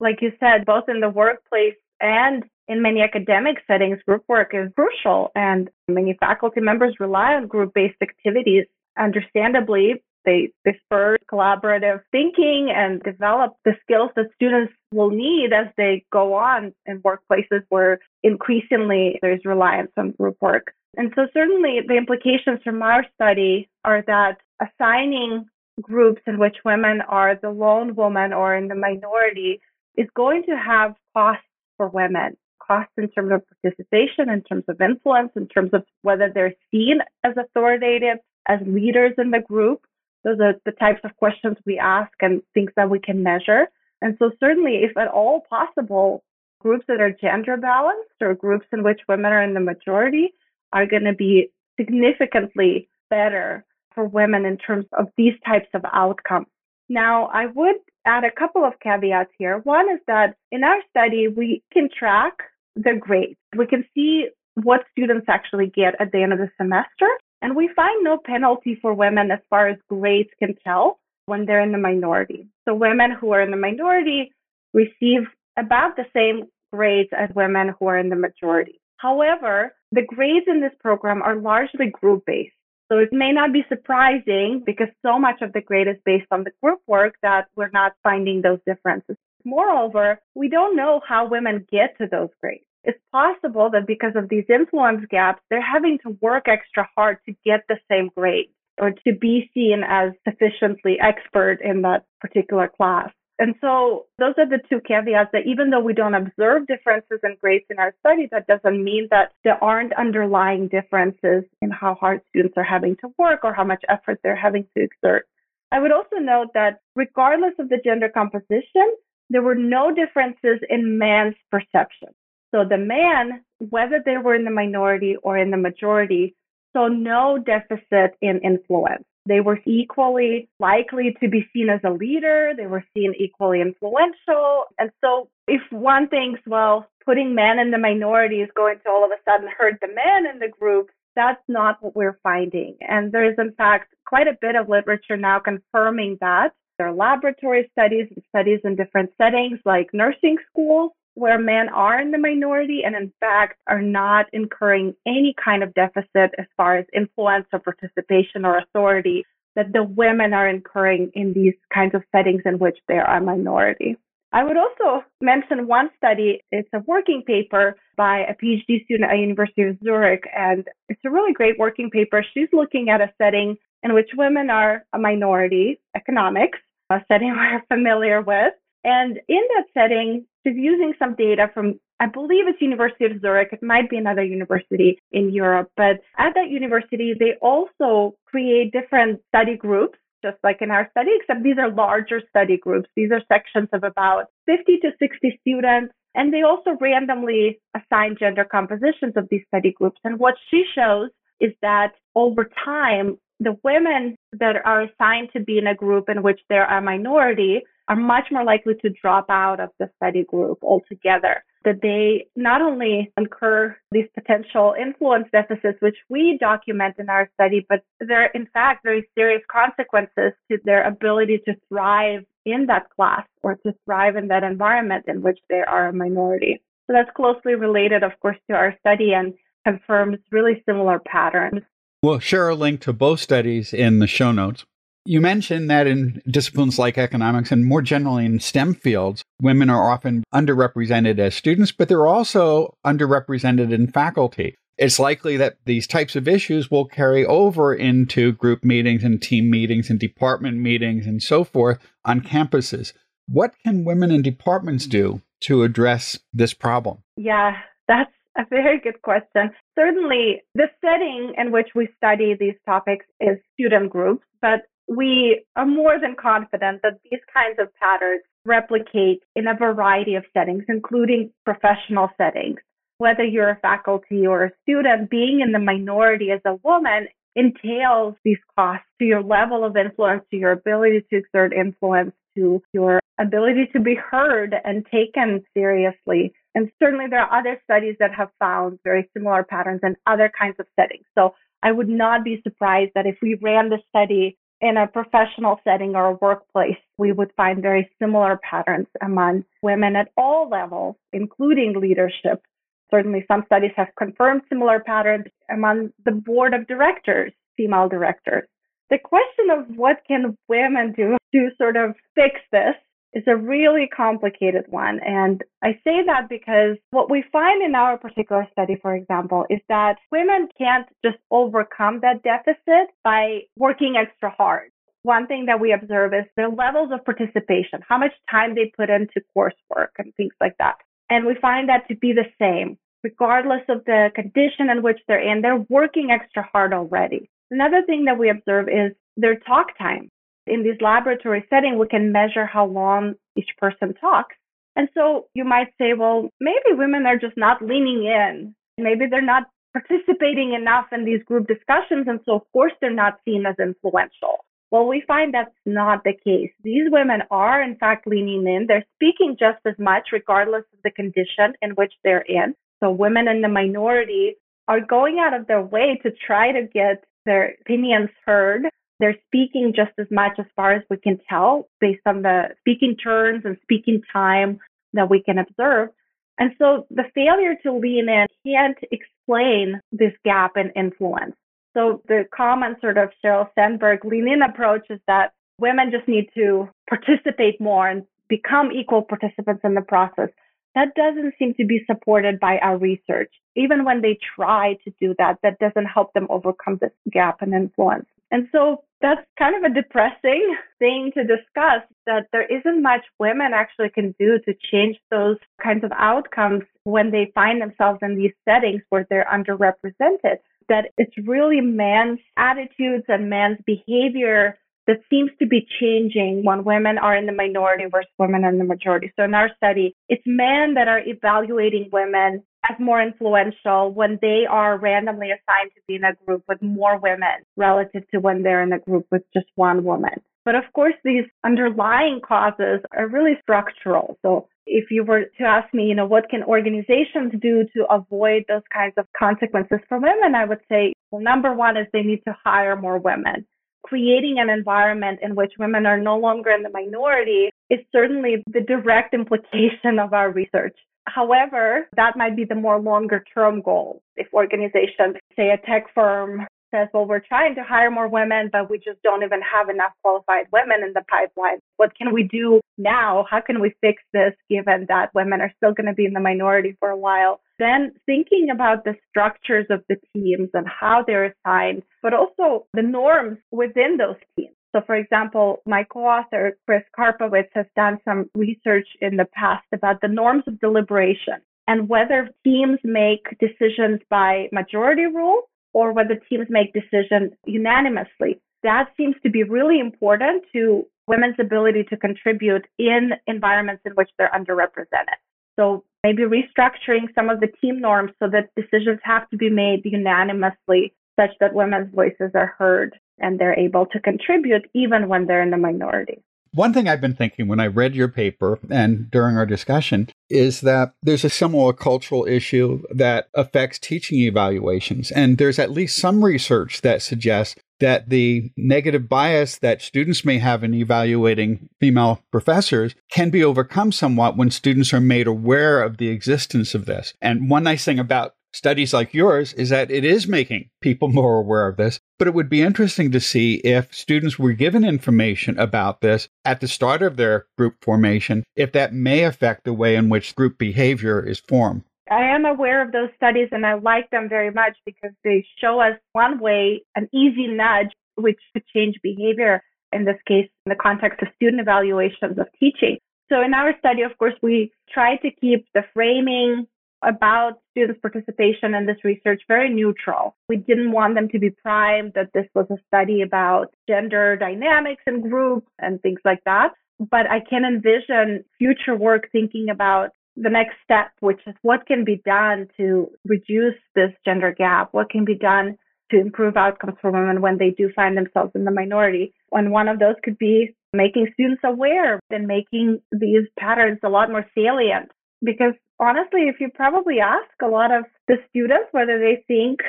Like 0.00 0.20
you 0.20 0.32
said, 0.40 0.66
both 0.66 0.88
in 0.88 0.98
the 0.98 1.10
workplace 1.10 1.76
and 2.00 2.42
in 2.66 2.82
many 2.82 3.02
academic 3.02 3.58
settings, 3.68 4.00
group 4.02 4.24
work 4.26 4.50
is 4.52 4.68
crucial, 4.74 5.30
and 5.36 5.70
many 5.86 6.16
faculty 6.18 6.60
members 6.60 6.96
rely 6.98 7.34
on 7.34 7.46
group 7.46 7.72
based 7.72 8.02
activities. 8.02 8.64
Understandably, 8.98 10.02
they, 10.24 10.52
spur 10.84 11.16
collaborative 11.30 12.00
thinking 12.12 12.72
and 12.74 13.02
develop 13.02 13.54
the 13.64 13.72
skills 13.82 14.10
that 14.16 14.26
students 14.34 14.72
will 14.92 15.10
need 15.10 15.52
as 15.52 15.66
they 15.76 16.04
go 16.12 16.34
on 16.34 16.72
in 16.86 17.00
workplaces 17.02 17.62
where 17.68 17.98
increasingly 18.22 19.18
there's 19.22 19.44
reliance 19.44 19.90
on 19.96 20.12
group 20.12 20.36
work. 20.40 20.72
And 20.96 21.12
so 21.14 21.26
certainly 21.32 21.80
the 21.86 21.96
implications 21.96 22.60
from 22.64 22.82
our 22.82 23.04
study 23.14 23.68
are 23.84 24.02
that 24.06 24.38
assigning 24.60 25.46
groups 25.80 26.22
in 26.26 26.38
which 26.38 26.56
women 26.64 27.00
are 27.02 27.38
the 27.40 27.50
lone 27.50 27.94
woman 27.94 28.32
or 28.32 28.54
in 28.54 28.68
the 28.68 28.74
minority 28.74 29.60
is 29.96 30.08
going 30.14 30.42
to 30.48 30.56
have 30.56 30.94
costs 31.14 31.44
for 31.76 31.88
women. 31.88 32.36
Costs 32.66 32.92
in 32.98 33.08
terms 33.08 33.32
of 33.32 33.42
participation, 33.62 34.28
in 34.28 34.42
terms 34.42 34.64
of 34.68 34.80
influence, 34.80 35.30
in 35.36 35.48
terms 35.48 35.70
of 35.72 35.84
whether 36.02 36.30
they're 36.32 36.54
seen 36.70 36.98
as 37.24 37.34
authoritative, 37.36 38.18
as 38.46 38.60
leaders 38.66 39.12
in 39.18 39.30
the 39.30 39.40
group. 39.40 39.80
Those 40.24 40.40
are 40.40 40.54
the 40.64 40.72
types 40.72 41.00
of 41.04 41.16
questions 41.16 41.56
we 41.64 41.78
ask 41.78 42.12
and 42.20 42.42
things 42.54 42.70
that 42.76 42.90
we 42.90 42.98
can 42.98 43.22
measure. 43.22 43.68
And 44.00 44.16
so 44.18 44.30
certainly, 44.40 44.76
if 44.82 44.96
at 44.96 45.08
all 45.08 45.42
possible, 45.48 46.22
groups 46.60 46.84
that 46.88 47.00
are 47.00 47.10
gender 47.10 47.56
balanced 47.56 48.20
or 48.20 48.34
groups 48.34 48.66
in 48.72 48.82
which 48.82 49.00
women 49.08 49.32
are 49.32 49.42
in 49.42 49.54
the 49.54 49.60
majority 49.60 50.34
are 50.72 50.86
going 50.86 51.04
to 51.04 51.14
be 51.14 51.50
significantly 51.78 52.88
better 53.10 53.64
for 53.94 54.04
women 54.04 54.44
in 54.44 54.56
terms 54.56 54.86
of 54.98 55.08
these 55.16 55.34
types 55.46 55.68
of 55.74 55.82
outcomes. 55.92 56.46
Now, 56.88 57.26
I 57.26 57.46
would 57.46 57.76
add 58.04 58.24
a 58.24 58.30
couple 58.30 58.64
of 58.64 58.78
caveats 58.80 59.30
here. 59.38 59.58
One 59.58 59.90
is 59.90 60.00
that 60.06 60.36
in 60.50 60.64
our 60.64 60.78
study, 60.90 61.28
we 61.28 61.62
can 61.72 61.88
track 61.96 62.34
the 62.76 62.94
grades. 62.98 63.38
We 63.56 63.66
can 63.66 63.84
see 63.94 64.28
what 64.54 64.84
students 64.92 65.26
actually 65.28 65.66
get 65.66 65.94
at 66.00 66.12
the 66.12 66.22
end 66.22 66.32
of 66.32 66.38
the 66.38 66.50
semester. 66.56 67.08
And 67.40 67.54
we 67.54 67.70
find 67.74 68.02
no 68.02 68.18
penalty 68.18 68.78
for 68.80 68.94
women 68.94 69.30
as 69.30 69.40
far 69.48 69.68
as 69.68 69.78
grades 69.88 70.30
can 70.38 70.54
tell 70.64 70.98
when 71.26 71.46
they're 71.46 71.62
in 71.62 71.72
the 71.72 71.78
minority. 71.78 72.48
So 72.66 72.74
women 72.74 73.12
who 73.12 73.32
are 73.32 73.42
in 73.42 73.50
the 73.50 73.56
minority 73.56 74.32
receive 74.74 75.22
about 75.58 75.96
the 75.96 76.06
same 76.14 76.48
grades 76.72 77.10
as 77.16 77.30
women 77.34 77.74
who 77.78 77.86
are 77.86 77.98
in 77.98 78.08
the 78.08 78.16
majority. 78.16 78.80
However, 78.96 79.74
the 79.92 80.02
grades 80.02 80.46
in 80.48 80.60
this 80.60 80.72
program 80.80 81.22
are 81.22 81.36
largely 81.36 81.86
group 81.86 82.24
based. 82.26 82.52
So 82.90 82.98
it 82.98 83.12
may 83.12 83.32
not 83.32 83.52
be 83.52 83.64
surprising 83.68 84.62
because 84.64 84.88
so 85.04 85.18
much 85.18 85.42
of 85.42 85.52
the 85.52 85.60
grade 85.60 85.88
is 85.88 85.96
based 86.04 86.26
on 86.30 86.44
the 86.44 86.52
group 86.62 86.80
work 86.86 87.14
that 87.22 87.46
we're 87.54 87.70
not 87.70 87.92
finding 88.02 88.40
those 88.40 88.60
differences. 88.66 89.16
Moreover, 89.44 90.20
we 90.34 90.48
don't 90.48 90.76
know 90.76 91.00
how 91.06 91.28
women 91.28 91.66
get 91.70 91.96
to 91.98 92.06
those 92.10 92.30
grades. 92.40 92.64
It's 92.84 92.98
possible 93.12 93.70
that 93.72 93.86
because 93.86 94.12
of 94.14 94.28
these 94.28 94.44
influence 94.48 95.04
gaps, 95.10 95.42
they're 95.50 95.60
having 95.60 95.98
to 96.04 96.16
work 96.20 96.48
extra 96.48 96.88
hard 96.96 97.18
to 97.26 97.34
get 97.44 97.64
the 97.68 97.78
same 97.90 98.10
grade 98.16 98.50
or 98.80 98.92
to 98.92 99.12
be 99.14 99.50
seen 99.52 99.82
as 99.86 100.12
sufficiently 100.26 100.98
expert 101.00 101.58
in 101.62 101.82
that 101.82 102.04
particular 102.20 102.68
class. 102.68 103.10
And 103.40 103.54
so 103.60 104.06
those 104.18 104.34
are 104.36 104.48
the 104.48 104.58
two 104.68 104.80
caveats 104.80 105.30
that 105.32 105.46
even 105.46 105.70
though 105.70 105.80
we 105.80 105.94
don't 105.94 106.14
observe 106.14 106.66
differences 106.66 107.20
in 107.22 107.36
grades 107.40 107.66
in 107.70 107.78
our 107.78 107.94
study, 108.00 108.28
that 108.32 108.48
doesn't 108.48 108.82
mean 108.82 109.06
that 109.12 109.32
there 109.44 109.62
aren't 109.62 109.92
underlying 109.92 110.66
differences 110.66 111.44
in 111.62 111.70
how 111.70 111.94
hard 111.94 112.20
students 112.28 112.54
are 112.56 112.64
having 112.64 112.96
to 112.96 113.08
work 113.16 113.40
or 113.44 113.54
how 113.54 113.62
much 113.62 113.84
effort 113.88 114.18
they're 114.22 114.34
having 114.34 114.66
to 114.76 114.82
exert. 114.82 115.26
I 115.70 115.78
would 115.78 115.92
also 115.92 116.16
note 116.16 116.48
that 116.54 116.80
regardless 116.96 117.54
of 117.60 117.68
the 117.68 117.78
gender 117.84 118.08
composition, 118.08 118.96
there 119.30 119.42
were 119.42 119.54
no 119.54 119.94
differences 119.94 120.58
in 120.68 120.98
man's 120.98 121.36
perception. 121.50 122.08
So 122.54 122.64
the 122.68 122.78
man, 122.78 123.42
whether 123.58 124.02
they 124.04 124.16
were 124.16 124.34
in 124.34 124.44
the 124.44 124.50
minority 124.50 125.16
or 125.22 125.36
in 125.36 125.50
the 125.50 125.56
majority, 125.56 126.34
saw 126.72 126.88
no 126.88 127.38
deficit 127.38 128.16
in 128.20 128.40
influence. 128.42 129.04
They 129.26 129.40
were 129.40 129.60
equally 129.66 130.48
likely 130.58 131.14
to 131.20 131.28
be 131.28 131.46
seen 131.52 131.68
as 131.68 131.80
a 131.84 131.90
leader. 131.90 132.54
They 132.56 132.66
were 132.66 132.84
seen 132.94 133.12
equally 133.18 133.60
influential. 133.60 134.64
And 134.78 134.90
so 135.04 135.28
if 135.46 135.60
one 135.70 136.08
thinks, 136.08 136.40
well, 136.46 136.86
putting 137.04 137.34
men 137.34 137.58
in 137.58 137.70
the 137.70 137.78
minority 137.78 138.36
is 138.36 138.48
going 138.56 138.78
to 138.84 138.90
all 138.90 139.04
of 139.04 139.10
a 139.10 139.30
sudden 139.30 139.48
hurt 139.56 139.78
the 139.82 139.88
men 139.88 140.32
in 140.32 140.38
the 140.38 140.48
group, 140.48 140.88
that's 141.14 141.42
not 141.48 141.82
what 141.82 141.94
we're 141.94 142.18
finding. 142.22 142.76
And 142.80 143.12
there 143.12 143.30
is, 143.30 143.36
in 143.38 143.52
fact, 143.52 143.92
quite 144.06 144.28
a 144.28 144.38
bit 144.40 144.56
of 144.56 144.68
literature 144.68 145.16
now 145.16 145.40
confirming 145.40 146.16
that. 146.20 146.52
There 146.78 146.86
are 146.86 146.94
laboratory 146.94 147.68
studies 147.72 148.06
and 148.14 148.24
studies 148.28 148.60
in 148.64 148.76
different 148.76 149.10
settings 149.20 149.58
like 149.64 149.88
nursing 149.92 150.36
schools 150.48 150.92
where 151.18 151.38
men 151.38 151.68
are 151.68 152.00
in 152.00 152.10
the 152.10 152.18
minority 152.18 152.82
and 152.84 152.94
in 152.94 153.12
fact 153.20 153.58
are 153.66 153.82
not 153.82 154.26
incurring 154.32 154.94
any 155.06 155.34
kind 155.42 155.62
of 155.62 155.74
deficit 155.74 156.30
as 156.38 156.46
far 156.56 156.76
as 156.76 156.86
influence 156.94 157.46
or 157.52 157.58
participation 157.58 158.44
or 158.44 158.58
authority 158.58 159.24
that 159.56 159.72
the 159.72 159.82
women 159.82 160.32
are 160.32 160.48
incurring 160.48 161.10
in 161.14 161.32
these 161.32 161.54
kinds 161.74 161.94
of 161.94 162.02
settings 162.14 162.42
in 162.44 162.58
which 162.58 162.78
they 162.86 162.94
are 162.94 163.16
a 163.16 163.20
minority. 163.20 163.96
I 164.32 164.44
would 164.44 164.56
also 164.56 165.04
mention 165.20 165.66
one 165.66 165.90
study. 165.96 166.42
It's 166.52 166.68
a 166.74 166.80
working 166.86 167.22
paper 167.26 167.76
by 167.96 168.20
a 168.20 168.34
PhD 168.34 168.84
student 168.84 169.10
at 169.10 169.18
University 169.18 169.62
of 169.62 169.78
Zurich, 169.82 170.24
and 170.36 170.68
it's 170.88 171.00
a 171.04 171.10
really 171.10 171.32
great 171.32 171.58
working 171.58 171.90
paper. 171.90 172.24
She's 172.34 172.48
looking 172.52 172.90
at 172.90 173.00
a 173.00 173.10
setting 173.20 173.56
in 173.82 173.94
which 173.94 174.10
women 174.16 174.50
are 174.50 174.84
a 174.92 174.98
minority, 174.98 175.80
economics, 175.96 176.58
a 176.90 177.00
setting 177.08 177.30
we're 177.36 177.62
familiar 177.74 178.20
with. 178.20 178.52
And 178.84 179.18
in 179.28 179.42
that 179.54 179.64
setting, 179.74 180.24
she's 180.48 180.56
using 180.56 180.92
some 180.98 181.14
data 181.14 181.50
from, 181.52 181.78
I 182.00 182.06
believe 182.06 182.46
it's 182.46 182.60
University 182.60 183.04
of 183.06 183.20
Zurich. 183.20 183.48
It 183.52 183.62
might 183.62 183.90
be 183.90 183.96
another 183.96 184.22
university 184.22 184.98
in 185.12 185.30
Europe, 185.30 185.70
but 185.76 186.00
at 186.16 186.34
that 186.34 186.50
university, 186.50 187.14
they 187.18 187.34
also 187.40 188.14
create 188.26 188.72
different 188.72 189.20
study 189.28 189.56
groups 189.56 189.98
just 190.22 190.36
like 190.42 190.58
in 190.60 190.70
our 190.70 190.88
study, 190.90 191.10
except 191.14 191.44
these 191.44 191.58
are 191.58 191.70
larger 191.70 192.20
study 192.28 192.56
groups. 192.56 192.88
These 192.96 193.12
are 193.12 193.22
sections 193.28 193.68
of 193.72 193.84
about 193.84 194.26
50 194.46 194.78
to 194.78 194.90
60 194.98 195.38
students. 195.40 195.94
And 196.14 196.32
they 196.32 196.42
also 196.42 196.70
randomly 196.80 197.60
assign 197.76 198.16
gender 198.18 198.44
compositions 198.44 199.12
of 199.14 199.28
these 199.30 199.42
study 199.46 199.72
groups. 199.72 200.00
And 200.02 200.18
what 200.18 200.34
she 200.50 200.64
shows 200.74 201.10
is 201.38 201.52
that 201.62 201.92
over 202.16 202.50
time, 202.64 203.18
the 203.40 203.56
women 203.62 204.16
that 204.32 204.56
are 204.64 204.82
assigned 204.82 205.30
to 205.32 205.40
be 205.40 205.58
in 205.58 205.66
a 205.66 205.74
group 205.74 206.08
in 206.08 206.22
which 206.22 206.40
they're 206.48 206.66
a 206.66 206.80
minority 206.80 207.62
are 207.88 207.96
much 207.96 208.24
more 208.30 208.44
likely 208.44 208.74
to 208.82 208.90
drop 208.90 209.26
out 209.30 209.60
of 209.60 209.70
the 209.78 209.88
study 209.96 210.24
group 210.24 210.58
altogether. 210.62 211.42
That 211.64 211.80
they 211.82 212.26
not 212.36 212.62
only 212.62 213.12
incur 213.16 213.76
these 213.90 214.06
potential 214.14 214.74
influence 214.80 215.26
deficits, 215.32 215.80
which 215.80 215.96
we 216.08 216.38
document 216.38 216.96
in 216.98 217.08
our 217.08 217.30
study, 217.34 217.64
but 217.68 217.82
there 218.00 218.24
are 218.24 218.30
in 218.34 218.46
fact 218.52 218.84
very 218.84 219.08
serious 219.16 219.42
consequences 219.50 220.32
to 220.50 220.58
their 220.64 220.86
ability 220.86 221.40
to 221.46 221.54
thrive 221.68 222.24
in 222.44 222.66
that 222.66 222.88
class 222.94 223.26
or 223.42 223.56
to 223.56 223.74
thrive 223.84 224.16
in 224.16 224.28
that 224.28 224.44
environment 224.44 225.04
in 225.08 225.22
which 225.22 225.38
they 225.48 225.62
are 225.66 225.88
a 225.88 225.92
minority. 225.92 226.62
So 226.86 226.94
that's 226.94 227.10
closely 227.16 227.54
related, 227.54 228.02
of 228.02 228.12
course, 228.20 228.38
to 228.48 228.56
our 228.56 228.74
study 228.80 229.12
and 229.12 229.34
confirms 229.66 230.18
really 230.30 230.62
similar 230.66 230.98
patterns. 231.00 231.62
We'll 232.02 232.20
share 232.20 232.48
a 232.48 232.54
link 232.54 232.80
to 232.82 232.92
both 232.92 233.18
studies 233.18 233.72
in 233.74 233.98
the 233.98 234.06
show 234.06 234.30
notes. 234.30 234.64
You 235.04 235.20
mentioned 235.20 235.68
that 235.70 235.86
in 235.86 236.22
disciplines 236.30 236.78
like 236.78 236.96
economics 236.96 237.50
and 237.50 237.64
more 237.64 237.82
generally 237.82 238.24
in 238.24 238.38
STEM 238.38 238.74
fields, 238.74 239.24
women 239.40 239.68
are 239.68 239.90
often 239.90 240.22
underrepresented 240.32 241.18
as 241.18 241.34
students, 241.34 241.72
but 241.72 241.88
they're 241.88 242.06
also 242.06 242.76
underrepresented 242.86 243.72
in 243.72 243.90
faculty. 243.90 244.54
It's 244.76 245.00
likely 245.00 245.36
that 245.38 245.56
these 245.64 245.88
types 245.88 246.14
of 246.14 246.28
issues 246.28 246.70
will 246.70 246.84
carry 246.84 247.26
over 247.26 247.74
into 247.74 248.30
group 248.32 248.64
meetings 248.64 249.02
and 249.02 249.20
team 249.20 249.50
meetings 249.50 249.90
and 249.90 249.98
department 249.98 250.58
meetings 250.58 251.04
and 251.04 251.20
so 251.20 251.42
forth 251.42 251.78
on 252.04 252.20
campuses. 252.20 252.92
What 253.26 253.54
can 253.64 253.84
women 253.84 254.12
in 254.12 254.22
departments 254.22 254.86
do 254.86 255.20
to 255.40 255.64
address 255.64 256.18
this 256.32 256.54
problem? 256.54 256.98
Yeah, 257.16 257.56
that's 257.88 258.12
a 258.46 258.46
very 258.48 258.80
good 258.80 259.02
question. 259.02 259.50
Certainly, 259.76 260.42
the 260.54 260.68
setting 260.80 261.34
in 261.36 261.50
which 261.52 261.68
we 261.74 261.88
study 261.96 262.36
these 262.38 262.54
topics 262.66 263.06
is 263.20 263.38
student 263.54 263.90
groups, 263.90 264.24
but 264.40 264.62
we 264.88 265.44
are 265.56 265.66
more 265.66 265.98
than 266.00 266.16
confident 266.20 266.80
that 266.82 266.98
these 267.04 267.20
kinds 267.34 267.58
of 267.58 267.68
patterns 267.74 268.22
replicate 268.44 269.22
in 269.36 269.46
a 269.46 269.54
variety 269.54 270.14
of 270.14 270.24
settings, 270.32 270.64
including 270.68 271.30
professional 271.44 272.08
settings. 272.16 272.58
Whether 272.98 273.24
you're 273.24 273.50
a 273.50 273.60
faculty 273.60 274.26
or 274.26 274.44
a 274.44 274.52
student, 274.62 275.10
being 275.10 275.40
in 275.40 275.52
the 275.52 275.58
minority 275.58 276.30
as 276.30 276.40
a 276.46 276.58
woman 276.64 277.08
entails 277.36 278.14
these 278.24 278.38
costs 278.56 278.86
to 278.98 279.04
your 279.04 279.22
level 279.22 279.64
of 279.64 279.76
influence, 279.76 280.24
to 280.30 280.36
your 280.36 280.52
ability 280.52 281.04
to 281.10 281.16
exert 281.16 281.52
influence, 281.52 282.12
to 282.38 282.62
your 282.72 283.00
ability 283.20 283.68
to 283.72 283.80
be 283.80 283.94
heard 283.94 284.54
and 284.64 284.86
taken 284.86 285.44
seriously. 285.54 286.32
And 286.54 286.70
certainly 286.82 287.06
there 287.10 287.20
are 287.20 287.38
other 287.38 287.60
studies 287.64 287.96
that 287.98 288.14
have 288.14 288.30
found 288.38 288.78
very 288.84 289.08
similar 289.14 289.42
patterns 289.42 289.80
in 289.82 289.96
other 290.06 290.30
kinds 290.38 290.56
of 290.58 290.66
settings. 290.78 291.04
So 291.16 291.34
I 291.62 291.72
would 291.72 291.88
not 291.88 292.24
be 292.24 292.40
surprised 292.42 292.92
that 292.94 293.06
if 293.06 293.16
we 293.20 293.34
ran 293.42 293.68
the 293.68 293.78
study 293.88 294.36
in 294.60 294.76
a 294.76 294.86
professional 294.86 295.60
setting 295.64 295.94
or 295.94 296.06
a 296.06 296.18
workplace, 296.20 296.78
we 296.96 297.12
would 297.12 297.32
find 297.36 297.62
very 297.62 297.90
similar 298.00 298.38
patterns 298.48 298.86
among 299.02 299.44
women 299.62 299.96
at 299.96 300.08
all 300.16 300.48
levels, 300.48 300.96
including 301.12 301.80
leadership. 301.80 302.42
Certainly, 302.90 303.24
some 303.28 303.44
studies 303.46 303.72
have 303.76 303.88
confirmed 303.98 304.42
similar 304.48 304.80
patterns 304.80 305.26
among 305.50 305.90
the 306.04 306.12
board 306.12 306.54
of 306.54 306.66
directors, 306.66 307.32
female 307.56 307.88
directors. 307.88 308.48
The 308.90 308.98
question 308.98 309.50
of 309.50 309.76
what 309.76 309.98
can 310.08 310.36
women 310.48 310.94
do 310.96 311.17
to 311.34 311.50
sort 311.58 311.76
of 311.76 311.94
fix 312.14 312.40
this 312.52 312.74
is 313.14 313.24
a 313.26 313.36
really 313.36 313.88
complicated 313.94 314.64
one. 314.68 315.00
And 315.04 315.42
I 315.62 315.72
say 315.84 316.04
that 316.06 316.28
because 316.28 316.76
what 316.90 317.10
we 317.10 317.24
find 317.32 317.62
in 317.62 317.74
our 317.74 317.96
particular 317.96 318.46
study, 318.52 318.76
for 318.80 318.94
example, 318.94 319.46
is 319.48 319.60
that 319.68 319.96
women 320.12 320.48
can't 320.58 320.86
just 321.04 321.16
overcome 321.30 322.00
that 322.02 322.22
deficit 322.22 322.88
by 323.02 323.40
working 323.56 323.94
extra 323.96 324.30
hard. 324.30 324.70
One 325.02 325.26
thing 325.26 325.46
that 325.46 325.60
we 325.60 325.72
observe 325.72 326.12
is 326.12 326.24
their 326.36 326.50
levels 326.50 326.90
of 326.92 327.04
participation, 327.04 327.80
how 327.88 327.98
much 327.98 328.12
time 328.30 328.54
they 328.54 328.72
put 328.76 328.90
into 328.90 329.22
coursework 329.36 329.96
and 329.96 330.12
things 330.16 330.34
like 330.40 330.56
that. 330.58 330.76
And 331.08 331.24
we 331.24 331.34
find 331.40 331.68
that 331.68 331.88
to 331.88 331.96
be 331.96 332.12
the 332.12 332.26
same, 332.38 332.76
regardless 333.02 333.62
of 333.70 333.84
the 333.86 334.10
condition 334.14 334.68
in 334.68 334.82
which 334.82 334.98
they're 335.08 335.20
in, 335.20 335.40
they're 335.40 335.64
working 335.70 336.10
extra 336.10 336.46
hard 336.52 336.74
already. 336.74 337.30
Another 337.50 337.82
thing 337.86 338.04
that 338.04 338.18
we 338.18 338.28
observe 338.28 338.68
is 338.68 338.92
their 339.16 339.36
talk 339.36 339.78
time 339.78 340.10
in 340.50 340.62
this 340.62 340.80
laboratory 340.80 341.44
setting, 341.50 341.78
we 341.78 341.86
can 341.88 342.12
measure 342.12 342.46
how 342.46 342.66
long 342.66 343.14
each 343.36 343.50
person 343.58 343.94
talks. 343.94 344.36
And 344.76 344.88
so 344.94 345.26
you 345.34 345.44
might 345.44 345.68
say, 345.78 345.94
well, 345.98 346.28
maybe 346.40 346.76
women 346.78 347.06
are 347.06 347.18
just 347.18 347.36
not 347.36 347.60
leaning 347.62 348.04
in. 348.04 348.54
Maybe 348.76 349.06
they're 349.10 349.22
not 349.22 349.44
participating 349.72 350.54
enough 350.54 350.86
in 350.92 351.04
these 351.04 351.22
group 351.24 351.46
discussions. 351.46 352.06
And 352.06 352.20
so, 352.24 352.36
of 352.36 352.42
course, 352.52 352.72
they're 352.80 352.92
not 352.94 353.18
seen 353.24 353.44
as 353.46 353.56
influential. 353.58 354.44
Well, 354.70 354.86
we 354.86 355.02
find 355.06 355.32
that's 355.32 355.50
not 355.64 356.04
the 356.04 356.12
case. 356.12 356.50
These 356.62 356.90
women 356.90 357.22
are, 357.30 357.62
in 357.62 357.76
fact, 357.76 358.06
leaning 358.06 358.46
in. 358.46 358.66
They're 358.68 358.84
speaking 358.96 359.36
just 359.38 359.58
as 359.66 359.74
much, 359.78 360.08
regardless 360.12 360.64
of 360.74 360.78
the 360.84 360.90
condition 360.90 361.54
in 361.62 361.70
which 361.70 361.92
they're 362.04 362.24
in. 362.28 362.54
So, 362.80 362.90
women 362.90 363.28
in 363.28 363.40
the 363.40 363.48
minority 363.48 364.36
are 364.68 364.80
going 364.80 365.18
out 365.18 365.32
of 365.32 365.46
their 365.46 365.62
way 365.62 365.98
to 366.02 366.10
try 366.26 366.52
to 366.52 366.68
get 366.72 367.04
their 367.24 367.56
opinions 367.60 368.10
heard 368.26 368.66
they're 368.98 369.16
speaking 369.26 369.72
just 369.74 369.92
as 369.98 370.06
much 370.10 370.32
as 370.38 370.46
far 370.56 370.72
as 370.72 370.82
we 370.90 370.96
can 370.96 371.18
tell 371.28 371.68
based 371.80 372.02
on 372.06 372.22
the 372.22 372.48
speaking 372.60 372.96
turns 372.96 373.42
and 373.44 373.56
speaking 373.62 374.02
time 374.12 374.58
that 374.92 375.08
we 375.08 375.22
can 375.22 375.38
observe. 375.38 375.90
And 376.38 376.52
so 376.58 376.86
the 376.90 377.04
failure 377.14 377.54
to 377.64 377.72
lean 377.72 378.08
in 378.08 378.26
can't 378.44 378.78
explain 378.90 379.80
this 379.92 380.12
gap 380.24 380.52
in 380.56 380.70
influence. 380.70 381.34
So 381.74 382.02
the 382.08 382.24
common 382.34 382.76
sort 382.80 382.98
of 382.98 383.10
Sheryl 383.24 383.48
Sandberg 383.54 384.04
lean 384.04 384.28
in 384.28 384.42
approach 384.42 384.86
is 384.90 385.00
that 385.06 385.32
women 385.58 385.90
just 385.90 386.08
need 386.08 386.28
to 386.36 386.68
participate 386.88 387.60
more 387.60 387.88
and 387.88 388.04
become 388.28 388.70
equal 388.72 389.02
participants 389.02 389.62
in 389.64 389.74
the 389.74 389.80
process. 389.80 390.28
That 390.74 390.94
doesn't 390.94 391.34
seem 391.38 391.54
to 391.54 391.64
be 391.64 391.84
supported 391.86 392.38
by 392.38 392.58
our 392.58 392.78
research. 392.78 393.32
Even 393.56 393.84
when 393.84 394.00
they 394.00 394.18
try 394.36 394.76
to 394.84 394.92
do 395.00 395.14
that, 395.18 395.38
that 395.42 395.58
doesn't 395.58 395.86
help 395.86 396.12
them 396.12 396.26
overcome 396.30 396.78
this 396.80 396.92
gap 397.12 397.42
in 397.42 397.52
influence. 397.52 398.06
And 398.30 398.48
so 398.52 398.84
that's 399.00 399.20
kind 399.38 399.54
of 399.56 399.70
a 399.70 399.74
depressing 399.74 400.56
thing 400.78 401.12
to 401.14 401.24
discuss 401.24 401.82
that 402.06 402.26
there 402.32 402.46
isn't 402.46 402.82
much 402.82 403.04
women 403.18 403.52
actually 403.54 403.90
can 403.90 404.14
do 404.18 404.38
to 404.40 404.54
change 404.70 404.96
those 405.10 405.36
kinds 405.62 405.84
of 405.84 405.92
outcomes 405.96 406.62
when 406.84 407.10
they 407.10 407.30
find 407.34 407.60
themselves 407.60 407.98
in 408.02 408.16
these 408.16 408.32
settings 408.48 408.82
where 408.88 409.06
they're 409.08 409.28
underrepresented. 409.32 410.38
That 410.68 410.90
it's 410.98 411.14
really 411.26 411.60
men's 411.60 412.18
attitudes 412.36 413.04
and 413.08 413.30
men's 413.30 413.58
behavior 413.64 414.58
that 414.88 415.02
seems 415.10 415.30
to 415.38 415.46
be 415.46 415.66
changing 415.78 416.42
when 416.44 416.64
women 416.64 416.96
are 416.96 417.14
in 417.14 417.26
the 417.26 417.32
minority 417.32 417.84
versus 417.92 418.10
women 418.18 418.42
in 418.42 418.56
the 418.56 418.64
majority. 418.64 419.12
So 419.16 419.24
in 419.24 419.34
our 419.34 419.50
study, 419.56 419.94
it's 420.08 420.22
men 420.26 420.74
that 420.74 420.88
are 420.88 421.00
evaluating 421.04 421.90
women 421.92 422.42
as 422.68 422.76
more 422.80 423.00
influential 423.00 423.92
when 423.92 424.18
they 424.22 424.44
are 424.48 424.78
randomly 424.78 425.28
assigned 425.28 425.70
to 425.74 425.82
be 425.86 425.96
in 425.96 426.04
a 426.04 426.14
group 426.26 426.42
with 426.48 426.60
more 426.62 426.98
women 426.98 427.44
relative 427.56 428.02
to 428.12 428.18
when 428.18 428.42
they're 428.42 428.62
in 428.62 428.72
a 428.72 428.78
group 428.78 429.06
with 429.12 429.22
just 429.34 429.46
one 429.56 429.84
woman. 429.84 430.22
But 430.46 430.54
of 430.54 430.64
course, 430.72 430.94
these 431.04 431.24
underlying 431.44 432.20
causes 432.26 432.80
are 432.96 433.06
really 433.06 433.34
structural. 433.42 434.16
So 434.22 434.48
if 434.66 434.90
you 434.90 435.04
were 435.04 435.24
to 435.36 435.44
ask 435.44 435.72
me, 435.74 435.84
you 435.84 435.94
know, 435.94 436.06
what 436.06 436.30
can 436.30 436.42
organizations 436.42 437.32
do 437.42 437.64
to 437.76 437.84
avoid 437.90 438.44
those 438.48 438.62
kinds 438.72 438.94
of 438.96 439.06
consequences 439.18 439.80
for 439.86 439.98
women? 439.98 440.34
I 440.34 440.46
would 440.46 440.60
say, 440.70 440.94
well, 441.10 441.20
number 441.20 441.52
one 441.52 441.76
is 441.76 441.86
they 441.92 442.02
need 442.02 442.22
to 442.26 442.34
hire 442.42 442.74
more 442.74 442.98
women 442.98 443.46
creating 443.84 444.36
an 444.38 444.50
environment 444.50 445.20
in 445.22 445.34
which 445.34 445.52
women 445.58 445.86
are 445.86 445.98
no 445.98 446.18
longer 446.18 446.50
in 446.50 446.62
the 446.62 446.70
minority 446.70 447.50
is 447.70 447.80
certainly 447.92 448.42
the 448.52 448.60
direct 448.60 449.14
implication 449.14 449.98
of 450.00 450.12
our 450.12 450.30
research. 450.30 450.76
However, 451.06 451.88
that 451.96 452.16
might 452.16 452.36
be 452.36 452.44
the 452.44 452.54
more 452.54 452.78
longer 452.78 453.24
term 453.34 453.62
goal. 453.62 454.02
If 454.16 454.28
organizations, 454.34 455.16
say 455.36 455.50
a 455.50 455.66
tech 455.66 455.86
firm, 455.94 456.46
says, 456.70 456.88
well, 456.92 457.06
we're 457.06 457.20
trying 457.20 457.54
to 457.54 457.64
hire 457.64 457.90
more 457.90 458.08
women, 458.08 458.50
but 458.52 458.70
we 458.70 458.78
just 458.78 459.02
don't 459.02 459.22
even 459.22 459.40
have 459.40 459.70
enough 459.70 459.92
qualified 460.02 460.46
women 460.52 460.82
in 460.82 460.92
the 460.92 461.02
pipeline. 461.10 461.58
What 461.76 461.96
can 461.96 462.12
we 462.12 462.24
do 462.24 462.60
now? 462.76 463.26
How 463.30 463.40
can 463.40 463.60
we 463.60 463.74
fix 463.80 464.02
this 464.12 464.34
given 464.50 464.86
that 464.88 465.14
women 465.14 465.40
are 465.40 465.52
still 465.56 465.72
going 465.72 465.86
to 465.86 465.94
be 465.94 466.04
in 466.04 466.12
the 466.12 466.20
minority 466.20 466.76
for 466.78 466.90
a 466.90 466.96
while? 466.96 467.40
Then 467.58 467.92
thinking 468.06 468.48
about 468.52 468.84
the 468.84 468.94
structures 469.08 469.66
of 469.70 469.82
the 469.88 469.96
teams 470.14 470.50
and 470.54 470.66
how 470.68 471.02
they're 471.06 471.34
assigned, 471.34 471.82
but 472.02 472.14
also 472.14 472.66
the 472.72 472.82
norms 472.82 473.38
within 473.50 473.96
those 473.96 474.16
teams. 474.36 474.54
So, 474.74 474.82
for 474.86 474.96
example, 474.96 475.62
my 475.66 475.84
co-author, 475.84 476.58
Chris 476.66 476.82
Karpowitz, 476.96 477.48
has 477.54 477.66
done 477.74 477.98
some 478.04 478.30
research 478.34 478.86
in 479.00 479.16
the 479.16 479.26
past 479.32 479.66
about 479.72 480.00
the 480.02 480.08
norms 480.08 480.44
of 480.46 480.60
deliberation 480.60 481.40
and 481.66 481.88
whether 481.88 482.30
teams 482.44 482.78
make 482.84 483.26
decisions 483.40 484.00
by 484.10 484.48
majority 484.52 485.06
rule 485.06 485.42
or 485.72 485.92
whether 485.92 486.20
teams 486.28 486.46
make 486.50 486.72
decisions 486.72 487.32
unanimously. 487.46 488.40
That 488.62 488.88
seems 488.96 489.16
to 489.22 489.30
be 489.30 489.42
really 489.42 489.80
important 489.80 490.44
to 490.52 490.84
women's 491.06 491.36
ability 491.38 491.84
to 491.84 491.96
contribute 491.96 492.66
in 492.78 493.12
environments 493.26 493.82
in 493.86 493.92
which 493.92 494.10
they're 494.18 494.30
underrepresented. 494.34 495.18
So 495.58 495.84
maybe 496.04 496.22
restructuring 496.22 497.12
some 497.14 497.28
of 497.28 497.40
the 497.40 497.48
team 497.60 497.80
norms 497.80 498.12
so 498.18 498.28
that 498.30 498.50
decisions 498.56 499.00
have 499.02 499.28
to 499.30 499.36
be 499.36 499.50
made 499.50 499.80
unanimously 499.84 500.94
such 501.18 501.30
that 501.40 501.54
women's 501.54 501.92
voices 501.94 502.30
are 502.34 502.54
heard 502.58 502.98
and 503.18 503.38
they're 503.38 503.58
able 503.58 503.86
to 503.86 504.00
contribute 504.00 504.70
even 504.74 505.08
when 505.08 505.26
they're 505.26 505.42
in 505.42 505.50
the 505.50 505.56
minority. 505.56 506.22
One 506.54 506.72
thing 506.72 506.88
I've 506.88 507.00
been 507.00 507.14
thinking 507.14 507.46
when 507.46 507.60
I 507.60 507.66
read 507.66 507.94
your 507.94 508.08
paper 508.08 508.58
and 508.70 509.10
during 509.10 509.36
our 509.36 509.44
discussion 509.44 510.08
is 510.30 510.62
that 510.62 510.94
there's 511.02 511.24
a 511.24 511.30
similar 511.30 511.72
cultural 511.74 512.26
issue 512.26 512.82
that 512.90 513.28
affects 513.34 513.78
teaching 513.78 514.20
evaluations. 514.20 515.10
And 515.10 515.36
there's 515.36 515.58
at 515.58 515.70
least 515.70 515.98
some 515.98 516.24
research 516.24 516.80
that 516.80 517.02
suggests 517.02 517.56
that 517.80 518.08
the 518.08 518.50
negative 518.56 519.08
bias 519.08 519.58
that 519.58 519.82
students 519.82 520.24
may 520.24 520.38
have 520.38 520.64
in 520.64 520.74
evaluating 520.74 521.68
female 521.80 522.22
professors 522.30 522.94
can 523.10 523.30
be 523.30 523.44
overcome 523.44 523.92
somewhat 523.92 524.36
when 524.36 524.50
students 524.50 524.92
are 524.92 525.00
made 525.00 525.26
aware 525.26 525.82
of 525.82 525.96
the 525.96 526.08
existence 526.08 526.74
of 526.74 526.86
this. 526.86 527.14
And 527.20 527.50
one 527.50 527.64
nice 527.64 527.84
thing 527.84 527.98
about 527.98 528.34
studies 528.52 528.94
like 528.94 529.14
yours 529.14 529.52
is 529.54 529.68
that 529.68 529.90
it 529.90 530.04
is 530.04 530.26
making 530.26 530.70
people 530.80 531.08
more 531.12 531.38
aware 531.38 531.68
of 531.68 531.76
this. 531.76 532.00
But 532.18 532.28
it 532.28 532.34
would 532.34 532.48
be 532.48 532.62
interesting 532.62 533.12
to 533.12 533.20
see 533.20 533.56
if 533.56 533.94
students 533.94 534.38
were 534.38 534.52
given 534.52 534.84
information 534.84 535.58
about 535.58 536.00
this 536.00 536.28
at 536.44 536.60
the 536.60 536.68
start 536.68 537.02
of 537.02 537.16
their 537.16 537.46
group 537.56 537.76
formation, 537.82 538.44
if 538.56 538.72
that 538.72 538.92
may 538.92 539.24
affect 539.24 539.64
the 539.64 539.72
way 539.72 539.94
in 539.94 540.08
which 540.08 540.34
group 540.34 540.58
behavior 540.58 541.24
is 541.24 541.38
formed. 541.38 541.84
I 542.10 542.34
am 542.34 542.44
aware 542.44 542.82
of 542.82 542.92
those 542.92 543.10
studies 543.16 543.48
and 543.52 543.66
I 543.66 543.74
like 543.74 544.10
them 544.10 544.28
very 544.28 544.50
much 544.50 544.76
because 544.84 545.12
they 545.24 545.46
show 545.60 545.80
us 545.80 545.98
one 546.12 546.38
way, 546.40 546.82
an 546.94 547.08
easy 547.12 547.46
nudge, 547.46 547.92
which 548.16 548.38
could 548.52 548.66
change 548.74 548.96
behavior, 549.02 549.62
in 549.92 550.04
this 550.04 550.18
case, 550.26 550.48
in 550.66 550.70
the 550.70 550.76
context 550.76 551.22
of 551.22 551.28
student 551.36 551.60
evaluations 551.60 552.38
of 552.38 552.46
teaching. 552.58 552.98
So 553.30 553.42
in 553.42 553.54
our 553.54 553.74
study, 553.78 554.02
of 554.02 554.16
course, 554.18 554.34
we 554.42 554.72
try 554.92 555.16
to 555.16 555.30
keep 555.30 555.66
the 555.74 555.82
framing 555.92 556.66
about 557.02 557.60
students' 557.70 558.00
participation 558.00 558.74
in 558.74 558.86
this 558.86 558.96
research 559.04 559.42
very 559.46 559.72
neutral. 559.72 560.36
We 560.48 560.56
didn't 560.56 560.92
want 560.92 561.14
them 561.14 561.28
to 561.28 561.38
be 561.38 561.50
primed 561.50 562.12
that 562.14 562.30
this 562.34 562.46
was 562.54 562.66
a 562.70 562.78
study 562.88 563.22
about 563.22 563.72
gender 563.88 564.36
dynamics 564.36 565.02
in 565.06 565.20
groups 565.20 565.68
and 565.78 566.00
things 566.02 566.20
like 566.24 566.42
that. 566.44 566.70
But 566.98 567.30
I 567.30 567.38
can 567.38 567.64
envision 567.64 568.44
future 568.58 568.96
work 568.96 569.28
thinking 569.30 569.68
about 569.70 570.10
the 570.40 570.50
next 570.50 570.74
step, 570.84 571.10
which 571.20 571.40
is 571.46 571.54
what 571.62 571.86
can 571.86 572.04
be 572.04 572.20
done 572.24 572.68
to 572.76 573.10
reduce 573.24 573.74
this 573.94 574.10
gender 574.24 574.54
gap? 574.56 574.88
What 574.92 575.10
can 575.10 575.24
be 575.24 575.36
done 575.36 575.76
to 576.10 576.20
improve 576.20 576.56
outcomes 576.56 576.94
for 577.00 577.10
women 577.10 577.40
when 577.40 577.58
they 577.58 577.70
do 577.70 577.90
find 577.94 578.16
themselves 578.16 578.52
in 578.54 578.64
the 578.64 578.70
minority? 578.70 579.34
And 579.52 579.72
one 579.72 579.88
of 579.88 579.98
those 579.98 580.14
could 580.22 580.38
be 580.38 580.74
making 580.92 581.28
students 581.34 581.62
aware 581.64 582.20
and 582.30 582.46
making 582.46 583.00
these 583.12 583.46
patterns 583.58 583.98
a 584.04 584.08
lot 584.08 584.30
more 584.30 584.46
salient. 584.54 585.10
Because 585.42 585.74
honestly, 586.00 586.42
if 586.42 586.56
you 586.60 586.70
probably 586.74 587.20
ask 587.20 587.50
a 587.62 587.68
lot 587.68 587.92
of 587.92 588.04
the 588.26 588.36
students 588.48 588.88
whether 588.92 589.18
they 589.18 589.44
think 589.46 589.80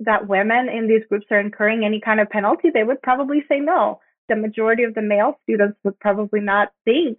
that 0.00 0.28
women 0.28 0.68
in 0.68 0.88
these 0.88 1.06
groups 1.08 1.26
are 1.30 1.40
incurring 1.40 1.84
any 1.84 2.00
kind 2.00 2.20
of 2.20 2.28
penalty, 2.28 2.68
they 2.72 2.84
would 2.84 3.00
probably 3.02 3.44
say 3.48 3.60
no. 3.60 4.00
The 4.28 4.36
majority 4.36 4.84
of 4.84 4.94
the 4.94 5.02
male 5.02 5.38
students 5.44 5.78
would 5.84 5.98
probably 6.00 6.40
not 6.40 6.68
think 6.84 7.18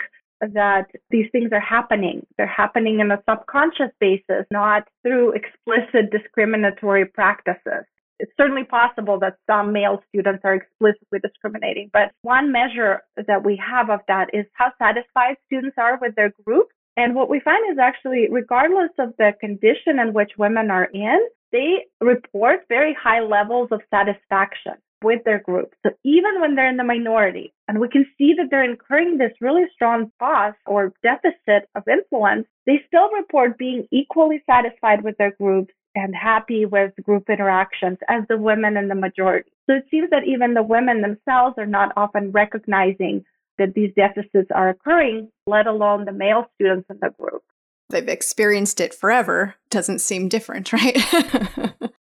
that 0.54 0.88
these 1.10 1.28
things 1.32 1.52
are 1.52 1.60
happening. 1.60 2.26
They're 2.38 2.48
happening 2.48 3.00
in 3.00 3.12
a 3.12 3.22
subconscious 3.30 3.92
basis, 4.00 4.46
not 4.52 4.88
through 5.02 5.34
explicit 5.34 6.12
discriminatory 6.12 7.06
practices. 7.06 7.86
It's 8.20 8.32
certainly 8.38 8.64
possible 8.64 9.20
that 9.20 9.38
some 9.48 9.74
male 9.74 10.02
students 10.10 10.42
are 10.44 10.56
explicitly 10.56 11.20
discriminating, 11.20 11.90
but 11.92 12.12
one 12.22 12.52
measure 12.52 13.02
that 13.16 13.44
we 13.44 13.58
have 13.58 13.90
of 13.90 14.02
that 14.08 14.30
is 14.34 14.46
how 14.54 14.72
satisfied 14.80 15.36
students 15.48 15.76
are 15.78 15.98
with 16.00 16.16
their 16.16 16.32
group 16.46 16.70
and 16.96 17.16
what 17.16 17.30
we 17.30 17.40
find 17.40 17.72
is 17.72 17.80
actually, 17.80 18.28
regardless 18.30 18.92
of 19.00 19.14
the 19.18 19.34
condition 19.40 20.00
in 20.00 20.14
which 20.14 20.32
women 20.38 20.70
are 20.70 20.86
in, 20.94 21.28
they 21.52 21.86
report 22.02 22.66
very 22.70 22.96
high 23.00 23.22
levels 23.22 23.70
of 23.72 23.82
satisfaction 23.90 24.74
with 25.04 25.24
their 25.24 25.40
group. 25.40 25.74
So 25.84 25.92
even 26.04 26.40
when 26.40 26.56
they're 26.56 26.70
in 26.70 26.78
the 26.78 26.84
minority, 26.84 27.54
and 27.68 27.80
we 27.80 27.90
can 27.90 28.06
see 28.18 28.34
that 28.38 28.48
they're 28.50 28.70
incurring 28.70 29.18
this 29.18 29.34
really 29.42 29.66
strong 29.74 30.12
cost 30.20 30.58
or 30.66 30.94
deficit 31.04 31.70
of 31.76 31.84
influence, 31.88 32.48
they 32.66 32.82
still 32.88 33.10
report 33.12 33.58
being 33.58 33.88
equally 33.92 34.44
satisfied 34.50 35.04
with 35.04 35.18
their 35.18 35.32
groups 35.32 35.74
and 35.96 36.16
happy 36.16 36.66
with 36.66 36.92
group 37.04 37.30
interactions 37.30 37.98
as 38.10 38.24
the 38.28 38.38
women 38.38 38.78
in 38.78 38.88
the 38.88 38.96
majority. 38.96 39.52
So 39.70 39.76
it 39.76 39.86
seems 39.92 40.10
that 40.10 40.26
even 40.26 40.54
the 40.54 40.64
women 40.64 41.02
themselves 41.02 41.56
are 41.58 41.68
not 41.68 41.94
often 41.96 42.32
recognizing 42.32 43.24
that 43.60 43.74
these 43.76 43.92
deficits 43.96 44.50
are 44.54 44.70
occurring, 44.70 45.30
let 45.46 45.68
alone 45.68 46.06
the 46.06 46.12
male 46.12 46.48
students 46.56 46.90
in 46.90 46.98
the 47.02 47.12
group. 47.20 47.44
They've 47.90 48.08
experienced 48.08 48.80
it 48.80 48.94
forever. 48.94 49.56
Doesn't 49.70 50.00
seem 50.00 50.30
different, 50.30 50.74
right? 50.74 50.98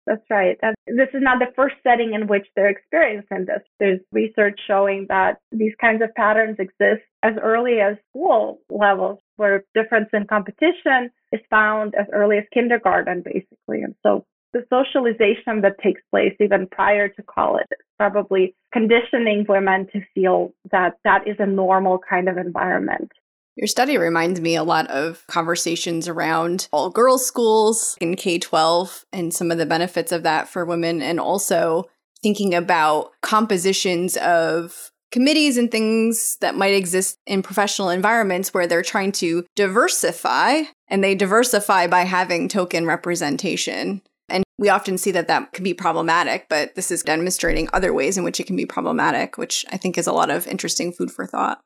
That's 0.07 0.23
right. 0.29 0.57
This 0.87 1.09
is 1.13 1.21
not 1.21 1.39
the 1.39 1.51
first 1.53 1.75
setting 1.83 2.13
in 2.13 2.27
which 2.27 2.47
they're 2.55 2.69
experiencing 2.69 3.45
this. 3.45 3.61
There's 3.77 3.99
research 4.13 4.57
showing 4.65 5.07
that 5.09 5.39
these 5.51 5.73
kinds 5.81 6.01
of 6.01 6.15
patterns 6.15 6.55
exist 6.59 7.03
as 7.23 7.33
early 7.43 7.81
as 7.81 7.97
school 8.09 8.59
levels, 8.69 9.19
where 9.35 9.65
difference 9.75 10.07
in 10.13 10.25
competition 10.25 11.11
is 11.33 11.41
found 11.49 11.93
as 11.99 12.07
early 12.13 12.37
as 12.37 12.45
kindergarten, 12.53 13.21
basically. 13.21 13.81
And 13.83 13.95
so 14.01 14.25
the 14.53 14.63
socialization 14.69 15.61
that 15.61 15.79
takes 15.83 16.01
place 16.09 16.33
even 16.39 16.67
prior 16.71 17.09
to 17.09 17.23
college 17.23 17.67
is 17.71 17.85
probably 17.97 18.55
conditioning 18.71 19.45
women 19.47 19.87
to 19.91 20.01
feel 20.15 20.53
that 20.71 20.93
that 21.03 21.27
is 21.27 21.35
a 21.39 21.45
normal 21.45 21.99
kind 22.09 22.29
of 22.29 22.37
environment. 22.37 23.11
Your 23.57 23.67
study 23.67 23.97
reminds 23.97 24.39
me 24.39 24.55
a 24.55 24.63
lot 24.63 24.87
of 24.91 25.25
conversations 25.27 26.07
around 26.07 26.69
all 26.71 26.91
girls 26.91 27.25
schools 27.25 27.97
in 27.99 28.15
K 28.15 28.37
12 28.37 29.03
and 29.11 29.33
some 29.33 29.49
of 29.49 29.57
the 29.57 29.65
benefits 29.65 30.11
of 30.11 30.21
that 30.23 30.47
for 30.47 30.63
women, 30.63 31.01
and 31.01 31.19
also 31.19 31.85
thinking 32.21 32.53
about 32.53 33.11
compositions 33.21 34.15
of 34.17 34.91
committees 35.11 35.57
and 35.57 35.71
things 35.71 36.37
that 36.41 36.53
might 36.55 36.75
exist 36.75 37.17
in 37.25 37.41
professional 37.41 37.89
environments 37.89 38.53
where 38.53 38.67
they're 38.67 38.83
trying 38.83 39.11
to 39.13 39.43
diversify 39.55 40.61
and 40.87 41.03
they 41.03 41.15
diversify 41.15 41.87
by 41.87 42.01
having 42.01 42.47
token 42.47 42.85
representation 42.85 44.01
And 44.29 44.43
we 44.57 44.69
often 44.69 44.97
see 44.97 45.11
that 45.11 45.27
that 45.29 45.53
can 45.53 45.63
be 45.63 45.73
problematic, 45.73 46.47
but 46.49 46.75
this 46.75 46.91
is 46.91 47.03
demonstrating 47.03 47.69
other 47.71 47.93
ways 47.93 48.17
in 48.17 48.23
which 48.23 48.39
it 48.39 48.47
can 48.47 48.55
be 48.55 48.65
problematic, 48.65 49.37
which 49.37 49.65
I 49.71 49.77
think 49.77 49.97
is 49.97 50.07
a 50.07 50.11
lot 50.11 50.29
of 50.29 50.47
interesting 50.47 50.91
food 50.91 51.11
for 51.11 51.25
thought. 51.25 51.61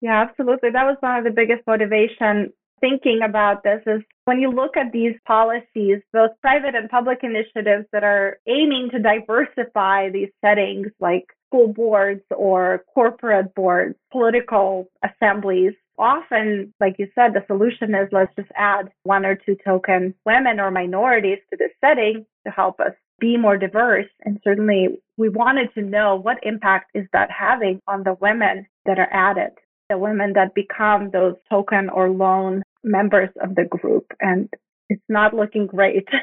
Yeah, 0.00 0.22
absolutely. 0.28 0.70
That 0.70 0.84
was 0.84 0.96
one 1.00 1.16
of 1.16 1.24
the 1.24 1.30
biggest 1.30 1.66
motivation 1.66 2.52
thinking 2.80 3.20
about 3.24 3.64
this 3.64 3.82
is 3.86 4.02
when 4.24 4.38
you 4.40 4.50
look 4.50 4.76
at 4.76 4.92
these 4.92 5.14
policies, 5.26 6.00
both 6.12 6.30
private 6.40 6.74
and 6.74 6.88
public 6.88 7.20
initiatives 7.22 7.86
that 7.92 8.04
are 8.04 8.38
aiming 8.46 8.90
to 8.92 9.00
diversify 9.00 10.10
these 10.10 10.28
settings 10.44 10.88
like 11.00 11.24
school 11.48 11.72
boards 11.72 12.22
or 12.30 12.84
corporate 12.94 13.54
boards, 13.54 13.96
political 14.12 14.88
assemblies, 15.02 15.72
often, 15.98 16.72
like 16.80 16.96
you 16.98 17.08
said, 17.14 17.34
the 17.34 17.44
solution 17.46 17.94
is 17.94 18.08
let's 18.12 18.34
just 18.36 18.50
add 18.54 18.90
one 19.02 19.26
or 19.26 19.34
two 19.34 19.56
token 19.64 20.14
women 20.24 20.60
or 20.60 20.70
minorities 20.70 21.38
to 21.50 21.56
this 21.56 21.72
setting 21.80 22.24
to 22.46 22.52
help 22.52 22.78
us 22.80 22.92
be 23.18 23.36
more 23.36 23.56
diverse. 23.56 24.06
And 24.24 24.38
certainly 24.44 25.00
we 25.16 25.28
wanted 25.28 25.74
to 25.74 25.82
know 25.82 26.16
what 26.16 26.38
impact 26.44 26.92
is 26.94 27.06
that 27.12 27.30
having 27.30 27.80
on 27.88 28.04
the 28.04 28.16
women 28.20 28.66
that 28.86 28.98
are 28.98 29.12
added, 29.12 29.50
the 29.88 29.98
women 29.98 30.34
that 30.34 30.54
become 30.54 31.10
those 31.10 31.34
token 31.50 31.88
or 31.88 32.10
lone 32.10 32.62
members 32.84 33.30
of 33.42 33.54
the 33.54 33.64
group. 33.64 34.06
And 34.20 34.48
it's 34.88 35.02
not 35.08 35.34
looking 35.34 35.66
great. 35.66 36.08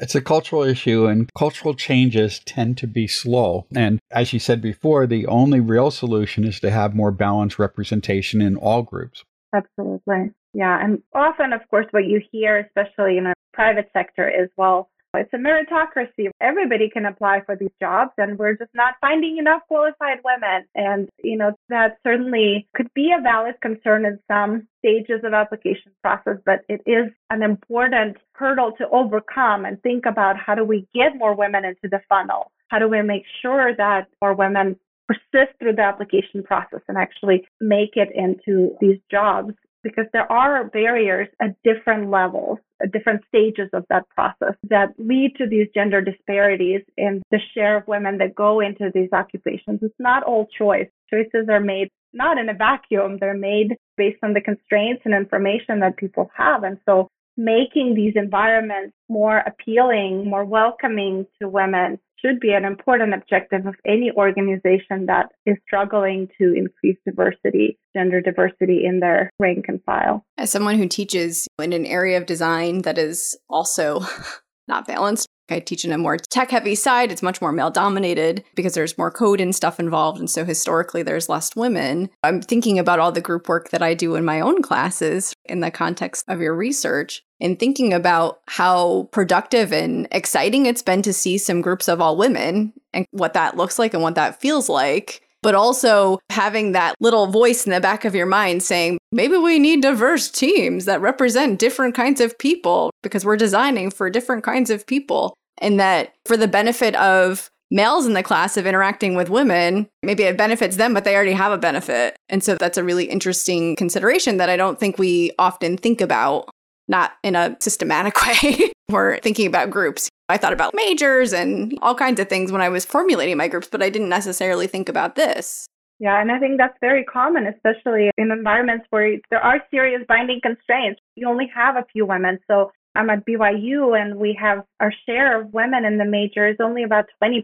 It's 0.00 0.16
a 0.16 0.20
cultural 0.20 0.64
issue, 0.64 1.06
and 1.06 1.32
cultural 1.38 1.72
changes 1.72 2.40
tend 2.40 2.78
to 2.78 2.88
be 2.88 3.06
slow. 3.06 3.66
And 3.76 4.00
as 4.10 4.32
you 4.32 4.40
said 4.40 4.60
before, 4.60 5.06
the 5.06 5.24
only 5.28 5.60
real 5.60 5.92
solution 5.92 6.42
is 6.42 6.58
to 6.60 6.70
have 6.72 6.96
more 6.96 7.12
balanced 7.12 7.60
representation 7.60 8.42
in 8.42 8.56
all 8.56 8.82
groups. 8.82 9.22
Absolutely. 9.54 10.32
Yeah. 10.52 10.84
And 10.84 11.00
often, 11.14 11.52
of 11.52 11.60
course, 11.70 11.86
what 11.92 12.06
you 12.06 12.20
hear, 12.32 12.58
especially 12.58 13.18
in 13.18 13.24
the 13.24 13.34
private 13.52 13.88
sector, 13.92 14.28
is 14.28 14.50
well, 14.56 14.90
it's 15.14 15.32
a 15.32 15.36
meritocracy. 15.36 16.30
Everybody 16.40 16.90
can 16.90 17.06
apply 17.06 17.42
for 17.46 17.56
these 17.56 17.70
jobs, 17.80 18.12
and 18.18 18.38
we're 18.38 18.56
just 18.56 18.74
not 18.74 18.94
finding 19.00 19.38
enough 19.38 19.62
qualified 19.68 20.18
women. 20.24 20.66
And, 20.74 21.08
you 21.22 21.36
know, 21.36 21.52
that 21.68 21.98
certainly 22.04 22.68
could 22.74 22.92
be 22.94 23.12
a 23.16 23.22
valid 23.22 23.56
concern 23.60 24.04
in 24.04 24.18
some 24.28 24.68
stages 24.78 25.20
of 25.24 25.32
application 25.32 25.92
process, 26.02 26.36
but 26.44 26.60
it 26.68 26.82
is 26.86 27.12
an 27.30 27.42
important 27.42 28.16
hurdle 28.32 28.72
to 28.78 28.88
overcome 28.90 29.64
and 29.64 29.80
think 29.82 30.06
about 30.06 30.36
how 30.36 30.54
do 30.54 30.64
we 30.64 30.86
get 30.94 31.16
more 31.16 31.34
women 31.34 31.64
into 31.64 31.88
the 31.90 32.00
funnel? 32.08 32.50
How 32.68 32.78
do 32.78 32.88
we 32.88 33.02
make 33.02 33.24
sure 33.42 33.74
that 33.76 34.08
more 34.20 34.34
women 34.34 34.76
persist 35.06 35.58
through 35.58 35.74
the 35.74 35.82
application 35.82 36.42
process 36.42 36.80
and 36.88 36.96
actually 36.96 37.46
make 37.60 37.90
it 37.94 38.08
into 38.14 38.76
these 38.80 38.98
jobs 39.10 39.54
because 39.84 40.06
there 40.12 40.30
are 40.32 40.64
barriers 40.64 41.28
at 41.40 41.54
different 41.62 42.10
levels, 42.10 42.58
at 42.82 42.90
different 42.90 43.22
stages 43.28 43.68
of 43.72 43.84
that 43.90 44.08
process 44.08 44.56
that 44.68 44.88
lead 44.98 45.34
to 45.36 45.46
these 45.46 45.68
gender 45.72 46.00
disparities 46.00 46.80
in 46.96 47.22
the 47.30 47.38
share 47.54 47.76
of 47.76 47.86
women 47.86 48.18
that 48.18 48.34
go 48.34 48.60
into 48.60 48.90
these 48.92 49.10
occupations. 49.12 49.78
It's 49.82 49.94
not 50.00 50.24
all 50.24 50.48
choice. 50.58 50.88
Choices 51.10 51.48
are 51.48 51.60
made 51.60 51.90
not 52.12 52.38
in 52.38 52.48
a 52.48 52.54
vacuum. 52.54 53.18
They're 53.20 53.36
made 53.36 53.76
based 53.96 54.18
on 54.22 54.32
the 54.32 54.40
constraints 54.40 55.02
and 55.04 55.14
information 55.14 55.80
that 55.80 55.96
people 55.96 56.30
have. 56.36 56.64
And 56.64 56.78
so 56.86 57.08
making 57.36 57.94
these 57.94 58.14
environments 58.16 58.94
more 59.08 59.38
appealing, 59.38 60.28
more 60.28 60.44
welcoming 60.44 61.26
to 61.40 61.48
women 61.48 61.98
should 62.24 62.40
be 62.40 62.52
an 62.52 62.64
important 62.64 63.14
objective 63.14 63.66
of 63.66 63.74
any 63.86 64.10
organization 64.16 65.06
that 65.06 65.30
is 65.46 65.56
struggling 65.66 66.28
to 66.38 66.54
increase 66.54 66.96
diversity, 67.04 67.78
gender 67.94 68.20
diversity 68.20 68.84
in 68.84 69.00
their 69.00 69.30
rank 69.38 69.66
and 69.68 69.82
file. 69.84 70.24
As 70.38 70.50
someone 70.50 70.78
who 70.78 70.88
teaches 70.88 71.46
in 71.58 71.72
an 71.72 71.86
area 71.86 72.16
of 72.16 72.26
design 72.26 72.82
that 72.82 72.98
is 72.98 73.36
also 73.48 74.00
not 74.68 74.86
balanced, 74.86 75.28
I 75.50 75.60
teach 75.60 75.84
in 75.84 75.92
a 75.92 75.98
more 75.98 76.16
tech 76.16 76.50
heavy 76.50 76.74
side. 76.74 77.12
It's 77.12 77.22
much 77.22 77.42
more 77.42 77.52
male 77.52 77.70
dominated 77.70 78.44
because 78.54 78.72
there's 78.72 78.96
more 78.96 79.10
code 79.10 79.40
and 79.40 79.54
stuff 79.54 79.78
involved. 79.78 80.18
And 80.18 80.30
so 80.30 80.44
historically, 80.44 81.02
there's 81.02 81.28
less 81.28 81.54
women. 81.54 82.08
I'm 82.22 82.40
thinking 82.40 82.78
about 82.78 82.98
all 82.98 83.12
the 83.12 83.20
group 83.20 83.46
work 83.46 83.68
that 83.68 83.82
I 83.82 83.92
do 83.92 84.14
in 84.14 84.24
my 84.24 84.40
own 84.40 84.62
classes 84.62 85.34
in 85.44 85.60
the 85.60 85.70
context 85.70 86.24
of 86.28 86.40
your 86.40 86.54
research 86.54 87.22
and 87.44 87.60
thinking 87.60 87.92
about 87.92 88.40
how 88.48 89.08
productive 89.12 89.72
and 89.72 90.08
exciting 90.10 90.66
it's 90.66 90.82
been 90.82 91.02
to 91.02 91.12
see 91.12 91.38
some 91.38 91.60
groups 91.60 91.88
of 91.88 92.00
all 92.00 92.16
women 92.16 92.72
and 92.92 93.06
what 93.12 93.34
that 93.34 93.56
looks 93.56 93.78
like 93.78 93.94
and 93.94 94.02
what 94.02 94.16
that 94.16 94.40
feels 94.40 94.68
like 94.68 95.20
but 95.44 95.54
also 95.54 96.18
having 96.30 96.72
that 96.72 96.94
little 97.00 97.26
voice 97.26 97.66
in 97.66 97.72
the 97.72 97.78
back 97.78 98.06
of 98.06 98.14
your 98.14 98.24
mind 98.24 98.62
saying, 98.62 98.96
maybe 99.12 99.36
we 99.36 99.58
need 99.58 99.82
diverse 99.82 100.30
teams 100.30 100.86
that 100.86 101.02
represent 101.02 101.58
different 101.58 101.94
kinds 101.94 102.18
of 102.18 102.38
people 102.38 102.90
because 103.02 103.26
we're 103.26 103.36
designing 103.36 103.90
for 103.90 104.08
different 104.08 104.42
kinds 104.42 104.70
of 104.70 104.86
people. 104.86 105.34
And 105.58 105.78
that 105.78 106.14
for 106.24 106.38
the 106.38 106.48
benefit 106.48 106.96
of 106.96 107.50
males 107.70 108.06
in 108.06 108.14
the 108.14 108.22
class 108.22 108.56
of 108.56 108.66
interacting 108.66 109.16
with 109.16 109.28
women, 109.28 109.86
maybe 110.02 110.22
it 110.22 110.38
benefits 110.38 110.76
them, 110.76 110.94
but 110.94 111.04
they 111.04 111.14
already 111.14 111.32
have 111.32 111.52
a 111.52 111.58
benefit. 111.58 112.16
And 112.30 112.42
so 112.42 112.54
that's 112.54 112.78
a 112.78 112.84
really 112.84 113.04
interesting 113.04 113.76
consideration 113.76 114.38
that 114.38 114.48
I 114.48 114.56
don't 114.56 114.80
think 114.80 114.98
we 114.98 115.32
often 115.38 115.76
think 115.76 116.00
about, 116.00 116.48
not 116.88 117.12
in 117.22 117.36
a 117.36 117.56
systematic 117.60 118.14
way. 118.26 118.72
we're 118.88 119.18
thinking 119.18 119.46
about 119.46 119.70
groups. 119.70 120.08
I 120.28 120.36
thought 120.36 120.52
about 120.52 120.74
majors 120.74 121.32
and 121.32 121.78
all 121.82 121.94
kinds 121.94 122.20
of 122.20 122.28
things 122.28 122.50
when 122.50 122.60
I 122.60 122.68
was 122.68 122.84
formulating 122.84 123.36
my 123.36 123.48
groups, 123.48 123.68
but 123.70 123.82
I 123.82 123.90
didn't 123.90 124.08
necessarily 124.08 124.66
think 124.66 124.88
about 124.88 125.16
this. 125.16 125.66
Yeah, 126.00 126.20
and 126.20 126.32
I 126.32 126.38
think 126.38 126.58
that's 126.58 126.76
very 126.80 127.04
common, 127.04 127.46
especially 127.46 128.10
in 128.18 128.32
environments 128.32 128.86
where 128.90 129.16
there 129.30 129.40
are 129.40 129.62
serious 129.70 130.02
binding 130.08 130.40
constraints. 130.42 131.00
You 131.14 131.28
only 131.28 131.50
have 131.54 131.76
a 131.76 131.84
few 131.92 132.04
women. 132.04 132.38
So 132.48 132.72
I'm 132.94 133.10
at 133.10 133.26
BYU 133.26 133.98
and 133.98 134.16
we 134.16 134.36
have 134.40 134.64
our 134.80 134.92
share 135.06 135.40
of 135.40 135.52
women 135.52 135.84
in 135.84 135.98
the 135.98 136.04
major 136.04 136.48
is 136.48 136.56
only 136.60 136.82
about 136.82 137.06
20%. 137.22 137.42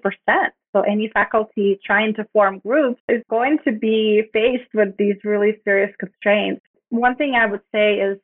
So 0.73 0.83
any 0.83 1.11
faculty 1.13 1.79
trying 1.85 2.15
to 2.15 2.27
form 2.33 2.61
groups 2.61 3.01
is 3.09 3.23
going 3.29 3.59
to 3.65 3.73
be 3.73 4.23
faced 4.33 4.73
with 4.75 4.97
these 4.97 5.17
really 5.25 5.57
serious 5.65 5.95
constraints. 5.99 6.63
One 6.91 7.17
thing 7.17 7.35
I 7.35 7.47
would 7.47 7.63
say 7.73 7.95
is 7.95 8.19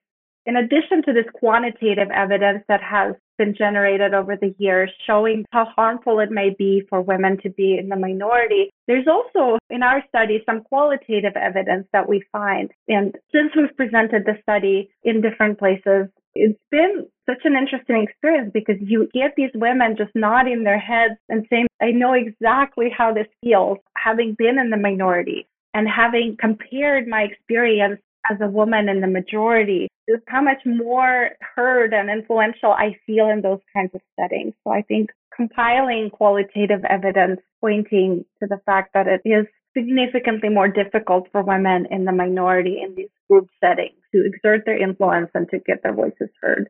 in 0.46 0.56
addition 0.56 1.02
to 1.04 1.12
this 1.12 1.26
quantitative 1.34 2.08
evidence 2.14 2.64
that 2.68 2.80
has 2.82 3.14
been 3.36 3.54
generated 3.56 4.14
over 4.14 4.36
the 4.36 4.54
years 4.58 4.90
showing 5.06 5.44
how 5.50 5.66
harmful 5.76 6.20
it 6.20 6.30
may 6.30 6.54
be 6.56 6.82
for 6.88 7.02
women 7.02 7.38
to 7.42 7.50
be 7.50 7.76
in 7.78 7.88
the 7.88 7.96
minority. 7.96 8.70
There's 8.86 9.06
also 9.06 9.58
in 9.68 9.82
our 9.82 10.02
study 10.08 10.42
some 10.46 10.62
qualitative 10.62 11.36
evidence 11.36 11.86
that 11.92 12.08
we 12.08 12.22
find. 12.32 12.70
And 12.88 13.14
since 13.32 13.52
we've 13.56 13.76
presented 13.76 14.24
the 14.24 14.38
study 14.42 14.90
in 15.02 15.20
different 15.20 15.58
places, 15.58 16.08
it's 16.34 16.58
been 16.70 17.06
such 17.28 17.42
an 17.44 17.56
interesting 17.56 18.02
experience 18.02 18.50
because 18.54 18.76
you 18.80 19.08
get 19.12 19.34
these 19.36 19.50
women 19.54 19.96
just 19.96 20.14
nodding 20.14 20.62
their 20.62 20.78
heads 20.78 21.14
and 21.28 21.46
saying, 21.50 21.66
I 21.80 21.90
know 21.90 22.12
exactly 22.12 22.88
how 22.96 23.12
this 23.12 23.26
feels, 23.42 23.78
having 23.96 24.36
been 24.38 24.58
in 24.58 24.70
the 24.70 24.76
minority 24.76 25.48
and 25.74 25.86
having 25.88 26.36
compared 26.40 27.06
my 27.06 27.22
experience 27.22 28.00
as 28.30 28.38
a 28.40 28.48
woman 28.48 28.88
in 28.88 29.00
the 29.00 29.06
majority, 29.06 29.88
just 30.08 30.22
how 30.28 30.42
much 30.42 30.58
more 30.64 31.30
heard 31.54 31.92
and 31.92 32.10
influential 32.10 32.72
I 32.72 32.96
feel 33.06 33.28
in 33.28 33.42
those 33.42 33.60
kinds 33.74 33.90
of 33.94 34.00
settings. 34.18 34.54
So 34.64 34.70
I 34.70 34.82
think 34.82 35.10
compiling 35.34 36.10
qualitative 36.10 36.84
evidence 36.88 37.40
pointing 37.60 38.24
to 38.40 38.48
the 38.48 38.60
fact 38.64 38.94
that 38.94 39.06
it 39.06 39.20
is 39.24 39.46
significantly 39.76 40.48
more 40.48 40.68
difficult 40.68 41.28
for 41.30 41.42
women 41.42 41.86
in 41.90 42.04
the 42.04 42.12
minority 42.12 42.80
in 42.82 42.94
these 42.94 43.10
group 43.28 43.48
settings 43.62 44.00
to 44.14 44.24
exert 44.24 44.64
their 44.64 44.80
influence 44.80 45.30
and 45.34 45.48
to 45.50 45.58
get 45.58 45.82
their 45.82 45.92
voices 45.92 46.30
heard. 46.40 46.68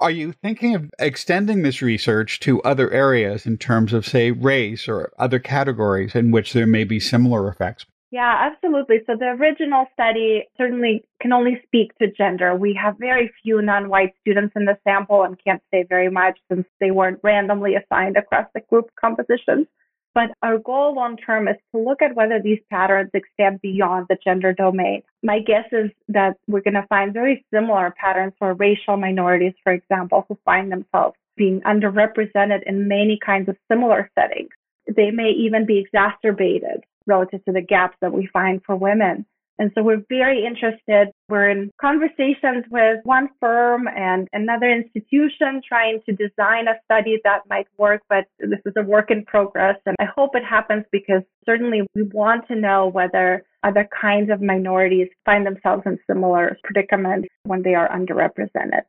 Are 0.00 0.10
you 0.10 0.32
thinking 0.32 0.74
of 0.74 0.90
extending 0.98 1.62
this 1.62 1.80
research 1.80 2.40
to 2.40 2.60
other 2.62 2.90
areas 2.90 3.46
in 3.46 3.56
terms 3.58 3.92
of, 3.92 4.04
say, 4.04 4.32
race 4.32 4.88
or 4.88 5.12
other 5.18 5.38
categories 5.38 6.16
in 6.16 6.32
which 6.32 6.52
there 6.52 6.66
may 6.66 6.82
be 6.82 6.98
similar 6.98 7.48
effects? 7.48 7.86
Yeah, 8.14 8.48
absolutely. 8.48 8.98
So 9.08 9.16
the 9.18 9.30
original 9.40 9.86
study 9.92 10.44
certainly 10.56 11.02
can 11.20 11.32
only 11.32 11.60
speak 11.66 11.98
to 11.98 12.12
gender. 12.12 12.54
We 12.54 12.72
have 12.80 12.94
very 12.96 13.28
few 13.42 13.60
non-white 13.60 14.12
students 14.20 14.52
in 14.54 14.66
the 14.66 14.78
sample 14.84 15.24
and 15.24 15.36
can't 15.42 15.60
say 15.72 15.82
very 15.88 16.08
much 16.08 16.38
since 16.48 16.64
they 16.78 16.92
weren't 16.92 17.18
randomly 17.24 17.74
assigned 17.74 18.16
across 18.16 18.46
the 18.54 18.60
group 18.70 18.88
compositions. 18.94 19.66
But 20.14 20.30
our 20.44 20.58
goal 20.58 20.94
long 20.94 21.16
term 21.16 21.48
is 21.48 21.56
to 21.72 21.80
look 21.80 22.02
at 22.02 22.14
whether 22.14 22.40
these 22.40 22.60
patterns 22.70 23.10
extend 23.14 23.60
beyond 23.62 24.06
the 24.08 24.16
gender 24.22 24.52
domain. 24.52 25.02
My 25.24 25.40
guess 25.40 25.66
is 25.72 25.90
that 26.06 26.36
we're 26.46 26.60
going 26.60 26.74
to 26.74 26.86
find 26.88 27.12
very 27.12 27.44
similar 27.52 27.92
patterns 28.00 28.34
for 28.38 28.54
racial 28.54 28.96
minorities, 28.96 29.54
for 29.64 29.72
example, 29.72 30.24
who 30.28 30.38
find 30.44 30.70
themselves 30.70 31.16
being 31.36 31.62
underrepresented 31.62 32.62
in 32.64 32.86
many 32.86 33.18
kinds 33.26 33.48
of 33.48 33.56
similar 33.68 34.08
settings. 34.16 34.50
They 34.86 35.10
may 35.10 35.30
even 35.30 35.66
be 35.66 35.78
exacerbated 35.78 36.84
relative 37.06 37.44
to 37.44 37.52
the 37.52 37.62
gaps 37.62 37.96
that 38.00 38.12
we 38.12 38.28
find 38.32 38.62
for 38.64 38.76
women. 38.76 39.26
And 39.58 39.70
so 39.74 39.82
we're 39.82 40.02
very 40.08 40.44
interested. 40.44 41.12
We're 41.28 41.48
in 41.48 41.70
conversations 41.80 42.64
with 42.70 42.98
one 43.04 43.28
firm 43.40 43.86
and 43.86 44.28
another 44.32 44.68
institution 44.68 45.62
trying 45.66 46.00
to 46.06 46.12
design 46.12 46.66
a 46.66 46.74
study 46.84 47.20
that 47.22 47.42
might 47.48 47.68
work, 47.78 48.02
but 48.08 48.24
this 48.40 48.58
is 48.66 48.72
a 48.76 48.82
work 48.82 49.10
in 49.10 49.24
progress. 49.24 49.76
And 49.86 49.94
I 50.00 50.06
hope 50.06 50.30
it 50.34 50.44
happens 50.44 50.84
because 50.90 51.22
certainly 51.46 51.82
we 51.94 52.02
want 52.02 52.48
to 52.48 52.56
know 52.56 52.88
whether 52.88 53.44
other 53.62 53.88
kinds 54.00 54.30
of 54.30 54.42
minorities 54.42 55.08
find 55.24 55.46
themselves 55.46 55.82
in 55.86 55.98
similar 56.08 56.58
predicaments 56.64 57.28
when 57.44 57.62
they 57.62 57.74
are 57.74 57.88
underrepresented. 57.88 58.82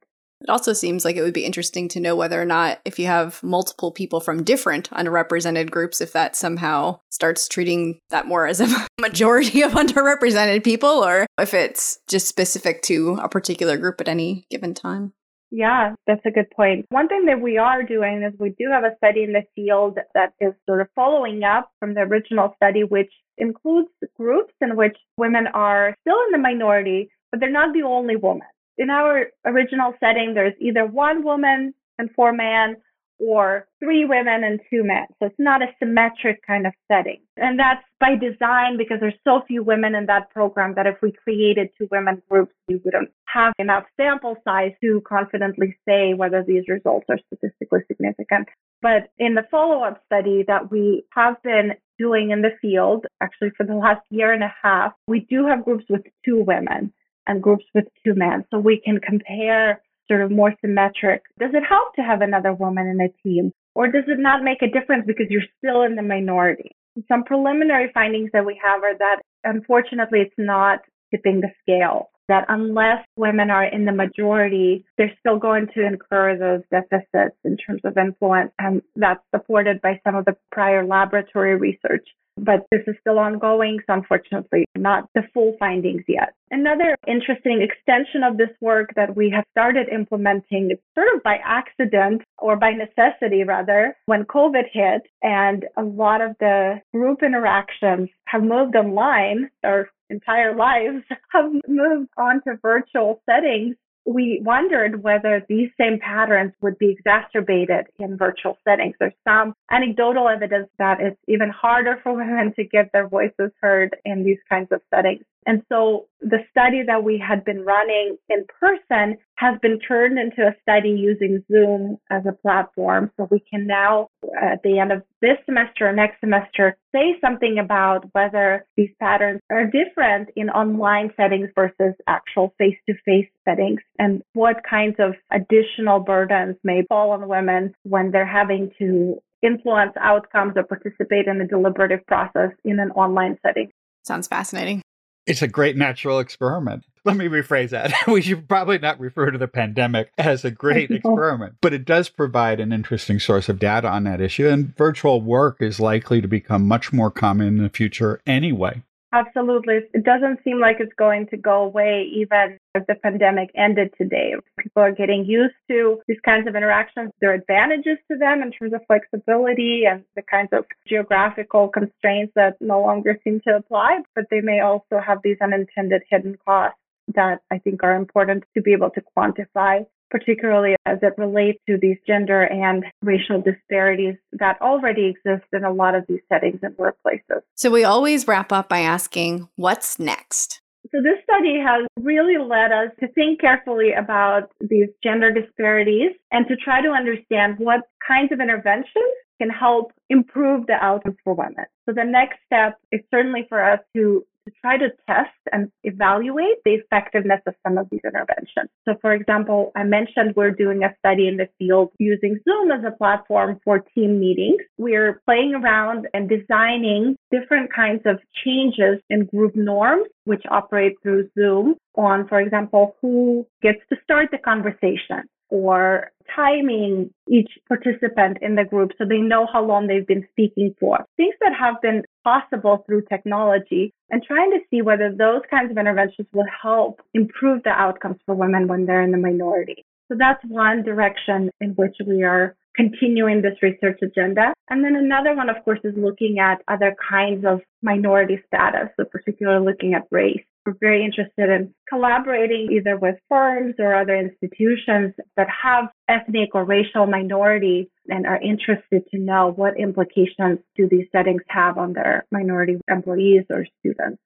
It 0.46 0.52
also 0.52 0.74
seems 0.74 1.04
like 1.04 1.16
it 1.16 1.24
would 1.24 1.34
be 1.34 1.44
interesting 1.44 1.88
to 1.88 2.00
know 2.00 2.16
whether 2.16 2.40
or 2.40 2.46
not, 2.46 2.80
if 2.86 3.00
you 3.00 3.08
have 3.08 3.42
multiple 3.42 3.92
people 3.92 4.20
from 4.20 4.44
different 4.44 4.92
underrepresented 4.92 5.72
groups, 5.72 6.02
if 6.02 6.14
that 6.14 6.36
somehow 6.36 7.00
starts 7.10 7.48
treating 7.48 7.98
that 8.12 8.28
more 8.28 8.46
as 8.46 8.62
a 8.62 8.68
majority 9.02 9.64
of 9.64 9.72
underrepresented 9.72 10.64
people, 10.64 11.04
or 11.04 11.26
if 11.40 11.56
it's 11.56 11.98
just 12.08 12.28
specific 12.28 12.84
to 12.84 13.18
a 13.24 13.28
particular 13.28 13.76
group 13.76 14.00
at 14.00 14.08
any 14.08 14.46
given 14.52 14.76
time. 14.76 15.14
Yeah, 15.50 15.96
that's 16.06 16.26
a 16.28 16.32
good 16.32 16.52
point. 16.52 16.86
One 16.90 17.08
thing 17.08 17.26
that 17.26 17.42
we 17.42 17.58
are 17.58 17.82
doing 17.82 18.22
is 18.22 18.40
we 18.40 18.50
do 18.50 18.70
have 18.72 18.84
a 18.84 18.96
study 18.98 19.24
in 19.24 19.34
the 19.34 19.46
field 19.56 19.98
that 20.14 20.34
is 20.40 20.54
sort 20.68 20.82
of 20.82 20.90
following 20.94 21.44
up 21.44 21.72
from 21.80 21.96
the 21.96 22.02
original 22.02 22.54
study, 22.58 22.84
which 22.84 23.12
includes 23.40 23.90
groups 24.16 24.54
in 24.62 24.76
which 24.76 24.96
women 25.18 25.48
are 25.48 25.96
still 26.02 26.18
in 26.28 26.34
the 26.34 26.38
minority, 26.38 27.10
but 27.32 27.40
they're 27.40 27.50
not 27.52 27.74
the 27.74 27.82
only 27.82 28.16
woman. 28.16 28.48
In 28.78 28.90
our 28.90 29.28
original 29.46 29.94
setting, 30.00 30.34
there's 30.34 30.54
either 30.60 30.86
one 30.86 31.24
woman 31.24 31.74
and 31.98 32.10
four 32.16 32.34
men 32.34 32.78
or 33.20 33.68
three 33.80 34.06
women 34.06 34.44
and 34.44 34.60
two 34.70 34.84
men. 34.84 35.06
So 35.20 35.28
it's 35.28 35.40
not 35.40 35.62
a 35.62 35.68
symmetric 35.80 36.46
kind 36.46 36.68
of 36.68 36.74
setting. 36.92 37.22
And 37.38 37.58
that's 37.58 37.84
by 38.00 38.16
design 38.16 38.78
because 38.78 38.98
there's 39.00 39.14
so 39.24 39.42
few 39.48 39.64
women 39.64 39.96
in 39.96 40.06
that 40.08 40.30
program 40.32 40.74
that 40.76 40.88
if 40.88 40.98
we 41.02 41.14
created 41.24 41.70
two 41.78 41.88
women 41.92 42.22
groups, 42.30 42.54
we 42.68 42.82
wouldn't 42.84 43.12
have 43.28 43.54
enough 43.58 43.86
sample 43.98 44.36
size 44.44 44.72
to 44.82 45.02
confidently 45.08 45.78
say 45.88 46.14
whether 46.14 46.44
these 46.46 46.64
results 46.68 47.06
are 47.10 47.20
statistically 47.28 47.80
significant. 47.88 48.48
But 48.82 49.10
in 49.18 49.36
the 49.36 49.48
follow-up 49.50 50.02
study 50.06 50.44
that 50.48 50.70
we 50.70 51.06
have 51.14 51.42
been 51.44 51.72
doing 51.98 52.32
in 52.32 52.42
the 52.42 52.52
field, 52.62 53.06
actually 53.22 53.52
for 53.56 53.66
the 53.66 53.76
last 53.76 54.02
year 54.10 54.34
and 54.34 54.44
a 54.44 54.54
half, 54.62 54.92
we 55.08 55.22
do 55.22 55.48
have 55.48 55.64
groups 55.64 55.86
with 55.90 56.02
two 56.26 56.44
women 56.44 56.94
and 57.28 57.42
groups 57.42 57.66
with 57.74 57.86
two 58.04 58.14
men. 58.16 58.46
So 58.52 58.60
we 58.60 58.82
can 58.84 59.00
compare 59.00 59.82
sort 60.08 60.22
of 60.22 60.32
more 60.32 60.54
symmetric. 60.62 61.24
Does 61.40 61.52
it 61.54 61.64
help 61.68 61.96
to 61.96 62.02
have 62.02 62.22
another 62.22 62.54
woman 62.54 62.88
in 62.88 63.02
a 63.02 63.10
team? 63.24 63.52
Or 63.74 63.88
does 63.88 64.04
it 64.08 64.20
not 64.20 64.44
make 64.44 64.62
a 64.62 64.70
difference 64.70 65.06
because 65.06 65.28
you're 65.30 65.42
still 65.58 65.84
in 65.84 65.96
the 65.96 66.02
minority? 66.02 66.72
Some 67.08 67.24
preliminary 67.24 67.92
findings 67.94 68.30
that 68.34 68.46
we 68.46 68.60
have 68.64 68.84
are 68.84 68.98
that 68.98 69.22
unfortunately 69.44 70.20
it's 70.20 70.36
not 70.38 70.80
tipping 71.12 71.42
the 71.42 71.50
scale. 71.62 72.10
That 72.28 72.46
unless 72.48 73.06
women 73.18 73.52
are 73.52 73.66
in 73.66 73.86
the 73.86 73.92
majority, 73.92 74.84
they're 74.98 75.14
still 75.20 75.38
going 75.38 75.68
to 75.76 75.86
incur 75.86 76.38
those 76.38 76.64
deficits 76.72 77.38
in 77.44 77.58
terms 77.58 77.82
of 77.84 77.98
influence. 77.98 78.52
And 78.58 78.82
that's 78.96 79.22
supported 79.34 79.82
by 79.82 80.00
some 80.04 80.16
of 80.16 80.26
the 80.26 80.36
prior 80.52 80.86
laboratory 80.86 81.56
research 81.56 82.08
but 82.38 82.66
this 82.72 82.82
is 82.88 82.96
still 83.02 83.20
ongoing, 83.20 83.80
so 83.88 83.94
unfortunately, 83.94 84.66
not 84.76 85.10
the 85.16 85.24
full 85.34 85.56
findings 85.60 86.04
yet. 86.08 86.34
Another 86.52 86.96
interesting 87.08 87.62
extension 87.62 88.24
of 88.24 88.38
this 88.38 88.50
work 88.62 88.92
that 88.96 89.16
we 89.16 89.30
have 89.30 89.46
started 89.52 89.88
implementing 89.90 90.72
sort 90.94 91.08
of 91.16 91.24
by 91.24 91.38
accident 91.44 92.22
or 92.38 92.56
by 92.56 92.72
necessity 92.72 93.44
rather, 93.44 93.96
when 94.06 94.26
COVID 94.26 94.66
hit 94.72 95.04
and 95.22 95.66
a 95.78 95.84
lot 95.84 96.22
of 96.22 96.36
the 96.40 96.82
group 96.94 97.24
interactions 97.24 98.10
have 98.26 98.44
moved 98.44 98.76
online, 98.76 99.50
our 99.64 99.90
entire 100.10 100.56
lives 100.56 101.04
have 101.32 101.52
moved 101.68 102.10
onto 102.18 102.58
virtual 102.62 103.22
settings 103.26 103.76
we 104.06 104.40
wondered 104.44 105.04
whether 105.04 105.44
these 105.50 105.70
same 105.80 106.00
patterns 106.00 106.54
would 106.62 106.78
be 106.78 106.92
exacerbated 106.92 107.88
in 108.00 108.18
virtual 108.18 108.58
settings. 108.64 108.96
There's 109.00 109.14
some 109.28 109.56
anecdotal 109.72 110.30
evidence 110.30 110.70
that 110.78 111.02
it's 111.02 111.20
even 111.28 111.50
harder 111.50 112.00
for 112.04 112.14
women 112.14 112.54
to 112.56 112.64
get 112.64 112.92
their 112.94 113.08
voices 113.08 113.52
heard 113.62 113.96
in 114.06 114.24
these 114.24 114.38
kinds 114.48 114.72
of 114.72 114.82
settings. 114.94 115.24
And 115.46 115.62
so 115.70 116.08
the 116.22 116.40
study 116.50 116.82
that 116.88 117.04
we 117.04 117.18
had 117.26 117.46
been 117.46 117.64
running 117.64 118.18
in 118.30 118.46
person 118.60 119.18
has 119.36 119.60
been 119.62 119.80
turned 119.80 120.18
into 120.18 120.42
a 120.42 120.56
study 120.62 120.90
using 120.90 121.44
Zoom 121.52 121.98
as 122.10 122.24
a 122.26 122.32
platform. 122.32 123.12
So 123.18 123.28
we 123.30 123.42
can 123.42 123.68
now, 123.68 124.10
at 124.42 124.64
the 124.64 124.80
end 124.80 124.92
of 124.92 125.04
this 125.22 125.38
semester 125.46 125.88
or 125.88 125.94
next 125.94 126.20
semester, 126.20 126.78
say 126.94 127.16
something 127.22 127.60
about 127.60 128.06
whether 128.14 128.66
these 128.76 128.90
patterns 129.00 129.42
are 129.52 129.66
different 129.66 130.30
in 130.36 130.50
online 130.50 131.12
settings 131.16 131.50
versus 131.54 131.94
actual 132.08 132.54
face 132.58 132.78
to 132.88 132.96
face 133.06 133.30
settings 133.48 133.82
and 134.00 134.24
what 134.34 134.64
kinds 134.68 134.96
of 135.00 135.14
additional 135.32 136.00
burdens 136.00 136.56
may 136.64 136.84
fall 136.88 137.12
on 137.12 137.28
women 137.28 137.76
when 137.84 138.12
they're 138.12 138.26
having 138.26 138.72
to 138.80 139.22
influence 139.44 139.94
outcomes 140.00 140.54
or 140.56 140.64
participate 140.64 141.28
in 141.28 141.38
the 141.38 141.46
deliberative 141.46 142.06
process 142.08 142.52
in 142.64 142.80
an 142.80 142.90
online 142.92 143.38
setting. 143.46 143.70
Sounds 144.04 144.28
fascinating. 144.28 144.82
It's 145.26 145.42
a 145.42 145.48
great 145.48 145.76
natural 145.76 146.20
experiment. 146.20 146.86
Let 147.06 147.18
me 147.18 147.28
rephrase 147.28 147.70
that. 147.70 147.94
we 148.08 148.22
should 148.22 148.48
probably 148.48 148.80
not 148.80 149.00
refer 149.00 149.30
to 149.30 149.38
the 149.38 149.48
pandemic 149.48 150.12
as 150.18 150.44
a 150.44 150.52
great 150.52 150.90
experiment, 150.90 151.56
but 151.62 151.74
it 151.74 151.86
does 151.86 152.10
provide 152.10 152.60
an 152.60 152.74
interesting 152.74 153.20
source 153.20 153.48
of 153.48 153.60
data 153.60 153.88
on 153.88 154.06
that 154.06 154.22
issue. 154.22 154.48
And 154.48 154.76
virtual 154.76 155.22
work 155.22 155.58
is 155.62 155.80
likely 155.80 156.20
to 156.22 156.28
become 156.28 156.68
much 156.68 156.92
more 156.92 157.12
common 157.12 157.48
in 157.48 157.58
the 157.64 157.70
future 157.70 158.22
anyway. 158.26 158.82
Absolutely. 159.16 159.80
It 159.94 160.04
doesn't 160.04 160.44
seem 160.44 160.60
like 160.60 160.78
it's 160.82 160.94
going 160.98 161.28
to 161.28 161.38
go 161.38 161.64
away 161.64 162.06
even 162.14 162.60
if 162.76 162.86
the 162.86 162.96
pandemic 162.96 163.50
ended 163.56 163.94
today. 163.98 164.34
People 164.60 164.84
are 164.84 164.92
getting 164.92 165.24
used 165.24 165.56
to 165.70 166.02
these 166.06 166.20
kinds 166.26 166.50
of 166.50 166.56
interactions. 166.56 167.12
There 167.22 167.32
are 167.32 167.36
advantages 167.36 167.98
to 168.12 168.18
them 168.18 168.42
in 168.42 168.52
terms 168.52 168.74
of 168.74 168.82
flexibility 168.88 169.84
and 169.90 170.04
the 170.18 170.22
kinds 170.22 170.50
of 170.52 170.66
geographical 170.86 171.70
constraints 171.70 172.34
that 172.36 172.58
no 172.60 172.82
longer 172.82 173.18
seem 173.24 173.40
to 173.48 173.56
apply, 173.56 174.00
but 174.16 174.26
they 174.30 174.42
may 174.42 174.60
also 174.60 175.00
have 175.00 175.20
these 175.24 175.38
unintended 175.42 176.02
hidden 176.10 176.38
costs 176.46 176.78
that 177.14 177.40
I 177.50 177.60
think 177.60 177.84
are 177.84 177.96
important 177.96 178.44
to 178.54 178.62
be 178.62 178.74
able 178.74 178.90
to 178.90 179.04
quantify 179.18 179.86
particularly 180.16 180.78
as 180.86 180.98
it 181.02 181.14
relates 181.18 181.60
to 181.68 181.78
these 181.82 181.98
gender 182.08 182.44
and 182.44 182.86
racial 183.02 183.42
disparities 183.42 184.16
that 184.32 184.56
already 184.62 185.08
exist 185.08 185.46
in 185.52 185.66
a 185.66 185.74
lot 185.74 185.94
of 185.94 186.06
these 186.08 186.22
settings 186.32 186.60
and 186.64 186.74
workplaces. 186.78 187.42
So 187.56 187.70
we 187.70 187.84
always 187.84 188.26
wrap 188.26 188.54
up 188.54 188.70
by 188.70 188.80
asking, 188.80 189.50
what's 189.58 190.00
next? 190.00 190.62
So 190.94 191.02
this 191.02 191.22
study 191.26 191.60
has 191.60 191.86
really 192.00 192.38
led 192.38 192.72
us 192.72 192.92
to 193.02 193.10
think 193.10 193.42
carefully 193.42 193.92
about 193.92 194.52
these 194.62 194.88
gender 195.04 195.34
disparities 195.34 196.12
and 196.32 196.48
to 196.48 196.56
try 196.56 196.82
to 196.82 196.92
understand 196.92 197.56
what 197.58 197.82
kinds 198.08 198.32
of 198.32 198.40
interventions 198.40 199.14
can 199.42 199.50
help 199.50 199.92
improve 200.10 200.66
the 200.68 200.76
outcomes 200.82 201.18
for 201.26 201.34
women. 201.34 201.66
So 201.86 201.94
the 201.94 202.06
next 202.06 202.38
step 202.46 202.80
is 202.94 203.02
certainly 203.12 203.46
for 203.50 203.62
us 203.62 203.80
to 203.98 204.26
to 204.46 204.54
try 204.62 204.78
to 204.78 204.90
test 205.08 205.32
and 205.52 205.72
evaluate 205.84 206.58
the 206.64 206.72
effectiveness 206.72 207.42
of 207.48 207.56
some 207.66 207.78
of 207.78 207.88
these 207.92 208.02
interventions. 208.04 208.70
So, 208.86 208.96
for 209.02 209.14
example, 209.14 209.72
I 209.76 209.84
mentioned 209.84 210.34
we're 210.36 210.52
doing 210.52 210.84
a 210.84 210.96
study 211.00 211.28
in 211.28 211.38
the 211.38 211.50
field 211.58 211.92
using 212.00 212.40
Zoom 212.48 212.72
as 212.72 212.84
a 212.86 212.96
platform 212.96 213.60
for 213.64 213.80
team 213.94 214.20
meetings. 214.20 214.62
We're 214.78 215.22
playing 215.26 215.56
around 215.56 216.08
and 216.14 216.30
designing 216.30 217.16
different 217.32 217.74
kinds 217.74 218.02
of 218.06 218.20
changes 218.44 219.02
in 219.10 219.26
group 219.26 219.56
norms, 219.56 220.08
which 220.26 220.44
operate 220.50 220.94
through 221.02 221.30
Zoom 221.38 221.76
on, 221.96 222.28
for 222.28 222.40
example, 222.40 222.96
who 223.02 223.48
gets 223.62 223.80
to 223.90 223.98
start 224.04 224.30
the 224.32 224.38
conversation 224.38 225.24
or 225.50 226.12
timing 226.36 227.10
each 227.30 227.52
participant 227.68 228.38
in 228.42 228.56
the 228.56 228.64
group 228.64 228.92
so 228.98 229.06
they 229.08 229.20
know 229.20 229.48
how 229.52 229.64
long 229.64 229.88
they've 229.88 230.08
been 230.08 230.28
speaking 230.32 230.74
for. 230.80 231.06
Things 231.18 231.36
that 231.42 231.54
have 231.58 231.82
been 231.82 232.04
possible 232.24 232.84
through 232.86 233.04
technology 233.10 233.94
and 234.10 234.24
trying 234.24 234.52
to 234.52 234.60
see 234.70 234.82
whether 234.82 235.14
those 235.16 235.42
kinds 235.50 235.72
of 235.72 235.78
interventions 235.78 236.28
will 236.34 236.48
help 236.62 237.02
improve 237.14 237.64
the 237.64 237.70
outcomes 237.70 238.18
for 238.26 238.36
women 238.36 238.68
when 238.68 238.86
they're 238.86 239.04
in 239.04 239.12
the 239.12 239.18
minority. 239.18 239.86
So 240.08 240.16
that's 240.18 240.44
one 240.48 240.84
direction 240.84 241.50
in 241.62 241.72
which 241.72 241.96
we 242.06 242.24
are 242.24 242.56
continuing 242.76 243.42
this 243.42 243.58
research 243.62 244.00
agenda. 244.04 244.54
And 244.70 244.84
then 244.84 244.96
another 244.96 245.36
one, 245.36 245.50
of 245.50 245.64
course, 245.64 245.80
is 245.84 245.94
looking 245.98 246.38
at 246.40 246.62
other 246.68 246.96
kinds 247.10 247.46
of 247.46 247.62
minority 247.82 248.40
status, 248.46 248.90
so 248.98 249.06
particularly 249.06 249.66
looking 249.66 249.94
at 249.94 250.08
race. 250.12 250.44
We're 250.66 250.76
very 250.80 251.06
interested 251.06 251.50
in 251.50 251.76
collaborating 251.88 252.70
either 252.72 252.98
with 252.98 253.16
firms 253.30 253.76
or 253.78 253.94
other 253.94 254.16
institutions 254.16 255.14
that 255.38 255.48
have 255.64 255.86
ethnic 256.10 256.56
or 256.56 256.64
racial 256.64 257.06
minority 257.06 257.92
and 258.08 258.26
are 258.26 258.42
interested 258.42 259.04
to 259.12 259.20
know 259.20 259.54
what 259.56 259.80
implications 259.80 260.60
do 260.76 260.88
these 260.90 261.06
settings 261.12 261.44
have 261.50 261.78
on 261.78 261.94
their 261.94 262.26
minority 262.32 262.80
employees 262.90 263.44
or 263.52 263.66
students. 263.80 264.20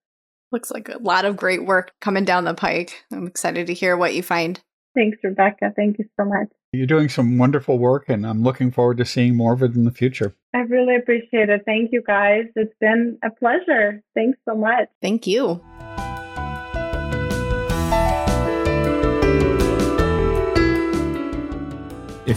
Looks 0.51 0.71
like 0.71 0.89
a 0.89 0.97
lot 0.97 1.25
of 1.25 1.35
great 1.35 1.65
work 1.65 1.91
coming 1.99 2.25
down 2.25 2.45
the 2.45 2.53
pike. 2.53 3.03
I'm 3.11 3.27
excited 3.27 3.67
to 3.67 3.73
hear 3.73 3.97
what 3.97 4.15
you 4.15 4.23
find. 4.23 4.59
Thanks, 4.95 5.17
Rebecca. 5.23 5.71
Thank 5.75 5.99
you 5.99 6.05
so 6.19 6.25
much. 6.25 6.47
You're 6.71 6.87
doing 6.87 7.09
some 7.09 7.37
wonderful 7.37 7.77
work, 7.77 8.09
and 8.09 8.25
I'm 8.25 8.43
looking 8.43 8.71
forward 8.71 8.97
to 8.97 9.05
seeing 9.05 9.35
more 9.35 9.53
of 9.53 9.61
it 9.61 9.75
in 9.75 9.85
the 9.85 9.91
future. 9.91 10.35
I 10.53 10.59
really 10.59 10.95
appreciate 10.95 11.49
it. 11.49 11.61
Thank 11.65 11.91
you, 11.91 12.01
guys. 12.05 12.45
It's 12.55 12.73
been 12.79 13.17
a 13.23 13.29
pleasure. 13.29 14.01
Thanks 14.15 14.39
so 14.47 14.55
much. 14.55 14.87
Thank 15.01 15.27
you. 15.27 15.61